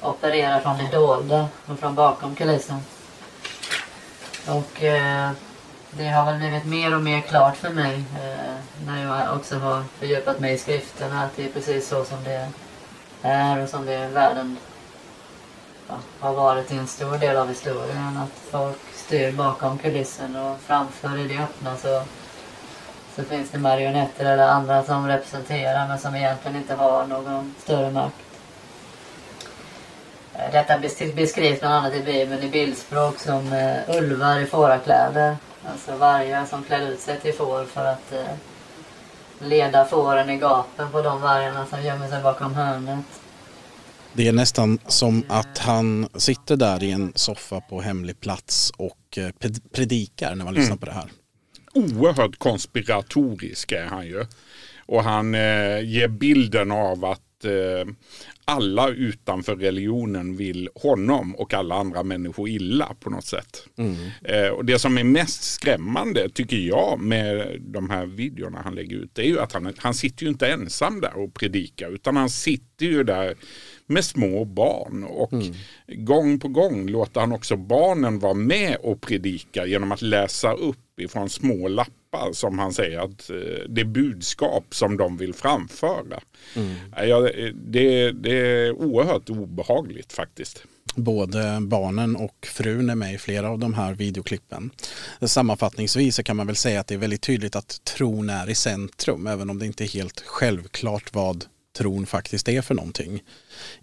opererar 0.00 0.60
från 0.60 0.78
det 0.78 0.96
dolda 0.96 1.48
och 1.66 1.78
från 1.78 1.94
bakom 1.94 2.34
kulissen. 2.34 2.80
Och 4.48 4.82
eh, 4.82 5.30
det 5.90 6.08
har 6.08 6.26
väl 6.26 6.38
blivit 6.38 6.64
mer 6.64 6.94
och 6.94 7.02
mer 7.02 7.20
klart 7.20 7.56
för 7.56 7.70
mig 7.70 7.94
eh, 7.94 8.86
när 8.86 9.04
jag 9.04 9.36
också 9.36 9.58
har 9.58 9.84
fördjupat 9.98 10.40
mig 10.40 10.54
i 10.54 10.58
skrifterna 10.58 11.22
att 11.24 11.36
det 11.36 11.44
är 11.44 11.52
precis 11.52 11.88
så 11.88 12.04
som 12.04 12.24
det 12.24 12.32
är 12.32 12.48
Eh, 13.22 13.62
och 13.62 13.68
som 13.68 13.86
det 13.86 14.06
världen 14.06 14.56
ja, 15.88 15.94
har 16.20 16.34
varit 16.34 16.72
i 16.72 16.76
en 16.76 16.86
stor 16.86 17.18
del 17.18 17.36
av 17.36 17.48
historien. 17.48 18.16
Att 18.16 18.50
folk 18.50 18.78
styr 18.94 19.32
bakom 19.32 19.78
kulissen 19.78 20.36
och 20.36 20.60
framför 20.60 21.18
i 21.18 21.28
det 21.28 21.42
öppna 21.42 21.76
så, 21.76 22.02
så 23.16 23.22
finns 23.22 23.50
det 23.50 23.58
marionetter 23.58 24.24
eller 24.24 24.48
andra 24.48 24.82
som 24.82 25.08
representerar 25.08 25.88
men 25.88 25.98
som 25.98 26.14
egentligen 26.14 26.56
inte 26.56 26.74
har 26.74 27.06
någon 27.06 27.54
större 27.58 27.90
makt. 27.90 28.16
Eh, 30.34 30.52
detta 30.52 30.78
beskrivs 31.14 31.60
bland 31.60 31.74
annat 31.74 31.94
i 31.94 32.02
Bibeln 32.02 32.42
i 32.42 32.48
bildspråk 32.48 33.18
som 33.18 33.52
uh, 33.52 33.96
ulvar 33.96 34.38
i 34.38 34.46
fårakläder. 34.46 35.36
Alltså 35.70 35.96
vargar 35.96 36.44
som 36.44 36.64
klär 36.64 36.88
ut 36.88 37.00
sig 37.00 37.20
till 37.20 37.34
får 37.34 37.64
för 37.64 37.84
att 37.84 38.12
uh, 38.12 38.18
leda 39.44 39.84
fåren 39.84 40.30
i 40.30 40.36
gapen 40.36 40.90
på 40.92 41.02
de 41.02 41.20
vargarna 41.20 41.66
som 41.66 41.82
gömmer 41.82 42.08
sig 42.08 42.22
bakom 42.22 42.54
hörnet. 42.54 43.04
Det 44.12 44.28
är 44.28 44.32
nästan 44.32 44.78
som 44.86 45.24
att 45.28 45.58
han 45.58 46.08
sitter 46.14 46.56
där 46.56 46.82
i 46.82 46.90
en 46.90 47.12
soffa 47.14 47.60
på 47.60 47.80
hemlig 47.80 48.20
plats 48.20 48.72
och 48.76 49.18
eh, 49.18 49.28
predikar 49.74 50.34
när 50.34 50.44
man 50.44 50.54
lyssnar 50.54 50.66
mm. 50.66 50.78
på 50.78 50.86
det 50.86 50.92
här. 50.92 51.10
Oerhört 51.74 52.38
konspiratorisk 52.38 53.72
är 53.72 53.84
han 53.84 54.06
ju. 54.06 54.24
Och 54.86 55.04
han 55.04 55.34
eh, 55.34 55.80
ger 55.80 56.08
bilden 56.08 56.72
av 56.72 57.04
att 57.04 57.44
eh, 57.44 57.92
alla 58.52 58.88
utanför 58.88 59.56
religionen 59.56 60.36
vill 60.36 60.68
honom 60.74 61.34
och 61.34 61.54
alla 61.54 61.74
andra 61.74 62.02
människor 62.02 62.48
illa 62.48 62.94
på 63.00 63.10
något 63.10 63.24
sätt. 63.24 63.66
Mm. 63.76 63.94
Eh, 64.24 64.48
och 64.48 64.64
Det 64.64 64.78
som 64.78 64.98
är 64.98 65.04
mest 65.04 65.42
skrämmande 65.42 66.28
tycker 66.28 66.56
jag 66.56 67.00
med 67.00 67.60
de 67.60 67.90
här 67.90 68.06
videorna 68.06 68.60
han 68.64 68.74
lägger 68.74 68.96
ut 68.96 69.14
det 69.14 69.22
är 69.22 69.26
ju 69.26 69.40
att 69.40 69.52
han, 69.52 69.72
han 69.76 69.94
sitter 69.94 70.22
ju 70.22 70.28
inte 70.28 70.48
ensam 70.48 71.00
där 71.00 71.16
och 71.16 71.34
predikar 71.34 71.90
utan 71.90 72.16
han 72.16 72.30
sitter 72.30 72.86
ju 72.86 73.04
där 73.04 73.34
med 73.86 74.04
små 74.04 74.44
barn. 74.44 75.04
Och 75.04 75.32
mm. 75.32 75.54
gång 76.04 76.40
på 76.40 76.48
gång 76.48 76.88
låter 76.88 77.20
han 77.20 77.32
också 77.32 77.56
barnen 77.56 78.18
vara 78.18 78.34
med 78.34 78.76
och 78.82 79.00
predika 79.00 79.66
genom 79.66 79.92
att 79.92 80.02
läsa 80.02 80.52
upp 80.52 81.00
ifrån 81.00 81.30
små 81.30 81.68
lappar 81.68 82.01
som 82.32 82.58
han 82.58 82.72
säger 82.72 82.98
att 82.98 83.30
eh, 83.30 83.36
det 83.68 83.84
budskap 83.84 84.64
som 84.70 84.96
de 84.96 85.16
vill 85.16 85.34
framföra. 85.34 86.20
Mm. 86.56 86.74
Ja, 87.08 87.20
det, 87.54 88.12
det 88.12 88.36
är 88.38 88.72
oerhört 88.72 89.30
obehagligt 89.30 90.12
faktiskt. 90.12 90.64
Både 90.94 91.58
barnen 91.60 92.16
och 92.16 92.46
frun 92.46 92.90
är 92.90 92.94
med 92.94 93.14
i 93.14 93.18
flera 93.18 93.50
av 93.50 93.58
de 93.58 93.74
här 93.74 93.94
videoklippen. 93.94 94.70
Sammanfattningsvis 95.20 96.20
kan 96.24 96.36
man 96.36 96.46
väl 96.46 96.56
säga 96.56 96.80
att 96.80 96.86
det 96.86 96.94
är 96.94 96.98
väldigt 96.98 97.22
tydligt 97.22 97.56
att 97.56 97.84
tron 97.84 98.30
är 98.30 98.50
i 98.50 98.54
centrum 98.54 99.26
även 99.26 99.50
om 99.50 99.58
det 99.58 99.66
inte 99.66 99.84
är 99.84 99.88
helt 99.88 100.20
självklart 100.26 101.14
vad 101.14 101.44
tron 101.72 102.06
faktiskt 102.06 102.48
är 102.48 102.62
för 102.62 102.74
någonting. 102.74 103.22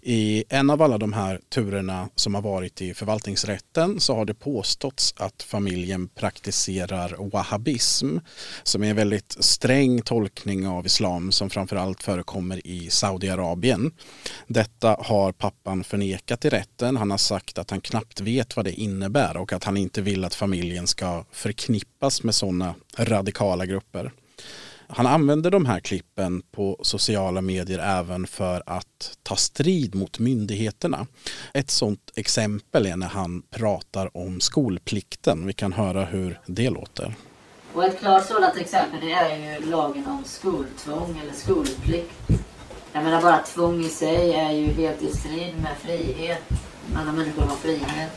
I 0.02 0.44
en 0.48 0.70
av 0.70 0.82
alla 0.82 0.98
de 0.98 1.12
här 1.12 1.40
turerna 1.48 2.08
som 2.14 2.34
har 2.34 2.42
varit 2.42 2.82
i 2.82 2.94
förvaltningsrätten 2.94 4.00
så 4.00 4.14
har 4.14 4.24
det 4.24 4.34
påståtts 4.34 5.14
att 5.16 5.42
familjen 5.42 6.08
praktiserar 6.08 7.30
wahhabism 7.30 8.18
som 8.62 8.84
är 8.84 8.90
en 8.90 8.96
väldigt 8.96 9.36
sträng 9.40 10.02
tolkning 10.02 10.66
av 10.66 10.86
islam 10.86 11.32
som 11.32 11.50
framförallt 11.50 12.02
förekommer 12.02 12.66
i 12.66 12.90
Saudiarabien. 12.90 13.92
Detta 14.46 14.96
har 15.00 15.32
pappan 15.32 15.84
förnekat 15.84 16.44
i 16.44 16.48
rätten. 16.48 16.96
Han 16.96 17.10
har 17.10 17.18
sagt 17.18 17.58
att 17.58 17.70
han 17.70 17.80
knappt 17.80 18.20
vet 18.20 18.56
vad 18.56 18.64
det 18.64 18.72
innebär 18.72 19.36
och 19.36 19.52
att 19.52 19.64
han 19.64 19.76
inte 19.76 20.02
vill 20.02 20.24
att 20.24 20.34
familjen 20.34 20.86
ska 20.86 21.24
förknippas 21.32 22.22
med 22.22 22.34
sådana 22.34 22.74
radikala 22.98 23.66
grupper. 23.66 24.12
Han 24.92 25.06
använder 25.06 25.50
de 25.50 25.66
här 25.66 25.80
klippen 25.80 26.42
på 26.52 26.76
sociala 26.82 27.40
medier 27.40 27.78
även 27.78 28.26
för 28.26 28.62
att 28.66 29.18
ta 29.22 29.36
strid 29.36 29.94
mot 29.94 30.18
myndigheterna. 30.18 31.06
Ett 31.54 31.70
sådant 31.70 32.12
exempel 32.16 32.86
är 32.86 32.96
när 32.96 33.08
han 33.08 33.42
pratar 33.50 34.16
om 34.16 34.40
skolplikten. 34.40 35.46
Vi 35.46 35.52
kan 35.52 35.72
höra 35.72 36.04
hur 36.04 36.40
det 36.46 36.70
låter. 36.70 37.14
Och 37.74 37.84
ett 37.84 38.00
klart 38.00 38.26
sådant 38.26 38.56
exempel 38.56 39.00
det 39.00 39.12
är 39.12 39.58
ju 39.58 39.70
lagen 39.70 40.06
om 40.06 40.24
skoltvång 40.24 41.20
eller 41.22 41.32
skolplikt. 41.32 42.12
Jag 42.92 43.04
menar 43.04 43.22
bara 43.22 43.38
tvång 43.38 43.84
i 43.84 43.88
sig 43.88 44.32
är 44.34 44.52
ju 44.52 44.66
helt 44.66 45.02
i 45.02 45.16
strid 45.16 45.54
med 45.62 45.76
frihet. 45.80 46.42
Alla 46.96 47.12
människor 47.12 47.42
har 47.42 47.56
frihet. 47.56 48.10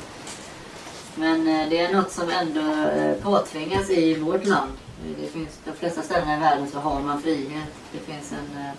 Men 1.15 1.47
eh, 1.47 1.69
det 1.69 1.79
är 1.79 1.93
något 1.93 2.11
som 2.11 2.29
ändå 2.29 2.61
eh, 2.89 3.15
påtvingas 3.23 3.89
i 3.89 4.19
vårt 4.19 4.45
land. 4.45 4.71
Det 5.19 5.27
finns, 5.27 5.59
de 5.65 5.71
flesta 5.71 6.01
ställen 6.01 6.37
i 6.37 6.39
världen 6.39 6.67
så 6.67 6.79
har 6.79 7.01
man 7.01 7.21
frihet. 7.21 7.73
Det 7.91 7.99
finns 7.99 8.31
en 8.31 8.61
eh, 8.61 8.71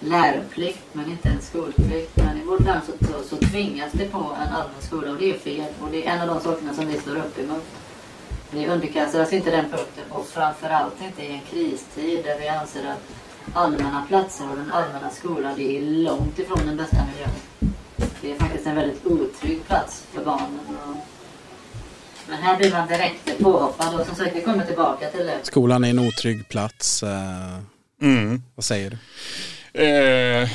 läroplikt 0.00 0.84
men 0.92 1.10
inte 1.10 1.28
en 1.28 1.40
skolplikt. 1.40 2.16
Men 2.16 2.40
i 2.40 2.44
vårt 2.44 2.60
land 2.60 2.80
så, 2.86 3.06
så, 3.06 3.28
så 3.28 3.36
tvingas 3.36 3.92
det 3.92 4.08
på 4.08 4.18
en 4.18 4.54
allmän 4.54 4.80
skola 4.80 5.10
och 5.10 5.18
det 5.18 5.30
är 5.30 5.38
fel. 5.38 5.72
Och 5.80 5.88
det 5.90 6.06
är 6.06 6.12
en 6.12 6.20
av 6.20 6.26
de 6.26 6.40
sakerna 6.40 6.74
som 6.74 6.86
vi 6.86 6.98
står 6.98 7.16
upp 7.16 7.38
emot. 7.38 7.64
Vi 8.50 8.66
underkastar 8.66 9.22
oss 9.22 9.32
inte 9.32 9.50
den 9.50 9.64
punkten 9.70 10.04
och 10.10 10.26
framförallt 10.26 11.02
inte 11.02 11.22
i 11.22 11.32
en 11.32 11.40
kristid 11.40 12.24
där 12.24 12.38
vi 12.38 12.48
anser 12.48 12.90
att 12.90 13.08
allmänna 13.54 14.04
platser 14.08 14.50
och 14.50 14.56
den 14.56 14.72
allmänna 14.72 15.10
skolan 15.10 15.54
det 15.56 15.78
är 15.78 15.82
långt 15.82 16.38
ifrån 16.38 16.66
den 16.66 16.76
bästa 16.76 16.96
miljön. 17.12 17.74
Det 18.20 18.32
är 18.32 18.38
faktiskt 18.38 18.66
en 18.66 18.74
väldigt 18.74 19.06
otrygg 19.06 19.64
plats 19.66 20.06
för 20.12 20.24
barnen. 20.24 20.60
Men 22.28 22.38
här 22.38 22.56
blir 22.56 22.70
man 22.70 22.88
direkt 22.88 23.38
påhoppad 23.38 24.00
och 24.00 24.06
som 24.06 24.16
sagt 24.16 24.36
vi 24.36 24.42
kommer 24.42 24.64
tillbaka 24.64 25.10
till 25.10 25.26
det. 25.26 25.38
Skolan 25.42 25.84
är 25.84 25.90
en 25.90 25.98
otrygg 25.98 26.48
plats. 26.48 27.02
Eh, 27.02 27.58
mm. 28.02 28.42
Vad 28.54 28.64
säger 28.64 28.90
du? 28.90 29.80
Eh, 29.84 30.48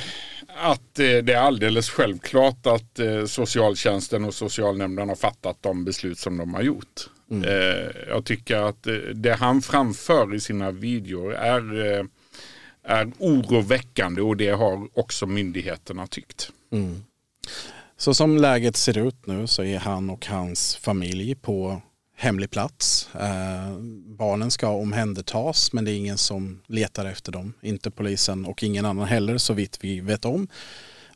att 0.58 0.96
det 0.96 1.30
är 1.30 1.38
alldeles 1.38 1.90
självklart 1.90 2.68
att 2.68 3.00
socialtjänsten 3.28 4.26
och 4.26 4.34
socialnämnden 4.34 5.10
har 5.10 5.16
fattat 5.16 5.58
de 5.62 5.86
beslut 5.86 6.20
som 6.20 6.38
de 6.38 6.54
har 6.54 6.62
gjort. 6.62 7.10
Mm. 7.32 7.50
Jag 8.08 8.26
tycker 8.26 8.58
att 8.58 8.88
det 9.14 9.34
han 9.34 9.62
framför 9.62 10.36
i 10.36 10.40
sina 10.40 10.72
videor 10.72 11.34
är, 11.34 11.76
är 12.84 13.12
oroväckande 13.18 14.22
och 14.22 14.38
det 14.38 14.50
har 14.50 14.88
också 14.94 15.26
myndigheterna 15.26 16.08
tyckt. 16.08 16.52
Mm. 16.72 17.04
Så 17.98 18.14
som 18.14 18.38
läget 18.38 18.76
ser 18.76 18.98
ut 18.98 19.26
nu 19.26 19.48
så 19.48 19.64
är 19.64 19.80
han 19.80 20.10
och 20.10 20.26
hans 20.26 20.76
familj 20.76 21.36
på 21.36 21.82
hemlig 22.18 22.50
plats. 22.52 23.10
Eh, 23.16 23.80
barnen 24.18 24.52
ska 24.52 24.70
omhändertas 24.70 25.74
men 25.74 25.86
det 25.86 25.92
är 25.92 25.96
ingen 25.96 26.18
som 26.18 26.62
letar 26.68 27.06
efter 27.06 27.32
dem. 27.32 27.54
Inte 27.62 27.92
polisen 27.92 28.46
och 28.46 28.64
ingen 28.64 28.86
annan 28.86 29.08
heller 29.08 29.38
så 29.38 29.54
vitt 29.54 29.78
vi 29.82 30.00
vet 30.00 30.26
om. 30.26 30.48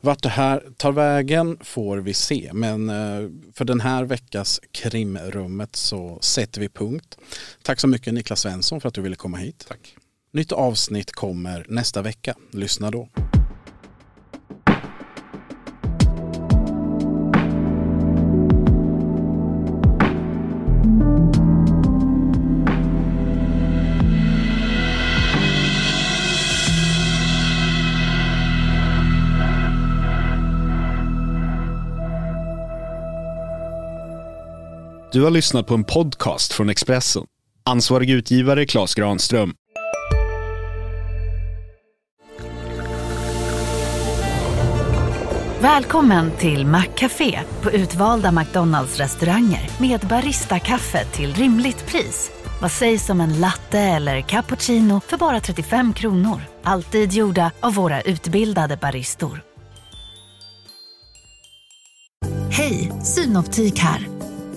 Vart 0.00 0.22
det 0.22 0.28
här 0.28 0.62
tar 0.76 0.92
vägen 0.92 1.58
får 1.60 1.98
vi 1.98 2.14
se 2.14 2.50
men 2.52 2.90
eh, 2.90 3.30
för 3.54 3.64
den 3.64 3.80
här 3.80 4.04
veckas 4.04 4.60
krimrummet 4.72 5.76
så 5.76 6.18
sätter 6.22 6.60
vi 6.60 6.68
punkt. 6.68 7.18
Tack 7.62 7.80
så 7.80 7.88
mycket 7.88 8.14
Niklas 8.14 8.40
Svensson 8.40 8.80
för 8.80 8.88
att 8.88 8.94
du 8.94 9.00
ville 9.00 9.16
komma 9.16 9.36
hit. 9.36 9.64
Tack. 9.68 9.96
Nytt 10.32 10.52
avsnitt 10.52 11.12
kommer 11.12 11.66
nästa 11.68 12.02
vecka. 12.02 12.34
Lyssna 12.52 12.90
då. 12.90 13.08
Du 35.12 35.22
har 35.22 35.30
lyssnat 35.30 35.66
på 35.66 35.74
en 35.74 35.84
podcast 35.84 36.52
från 36.52 36.70
Expressen. 36.70 37.24
Ansvarig 37.64 38.10
utgivare 38.10 38.66
Klas 38.66 38.94
Granström. 38.94 39.54
Välkommen 45.60 46.30
till 46.30 46.66
Maccafé 46.66 47.40
på 47.62 47.70
utvalda 47.70 48.32
McDonalds 48.32 48.98
restauranger 48.98 49.70
med 49.80 50.00
Baristakaffe 50.00 51.04
till 51.04 51.34
rimligt 51.34 51.86
pris. 51.86 52.30
Vad 52.62 52.70
sägs 52.70 53.10
om 53.10 53.20
en 53.20 53.40
latte 53.40 53.78
eller 53.78 54.20
cappuccino 54.20 55.00
för 55.06 55.16
bara 55.16 55.40
35 55.40 55.92
kronor? 55.92 56.40
Alltid 56.62 57.12
gjorda 57.12 57.50
av 57.60 57.74
våra 57.74 58.00
utbildade 58.02 58.76
baristor. 58.76 59.42
Hej, 62.50 62.92
Synoptik 63.04 63.78
här. 63.78 64.21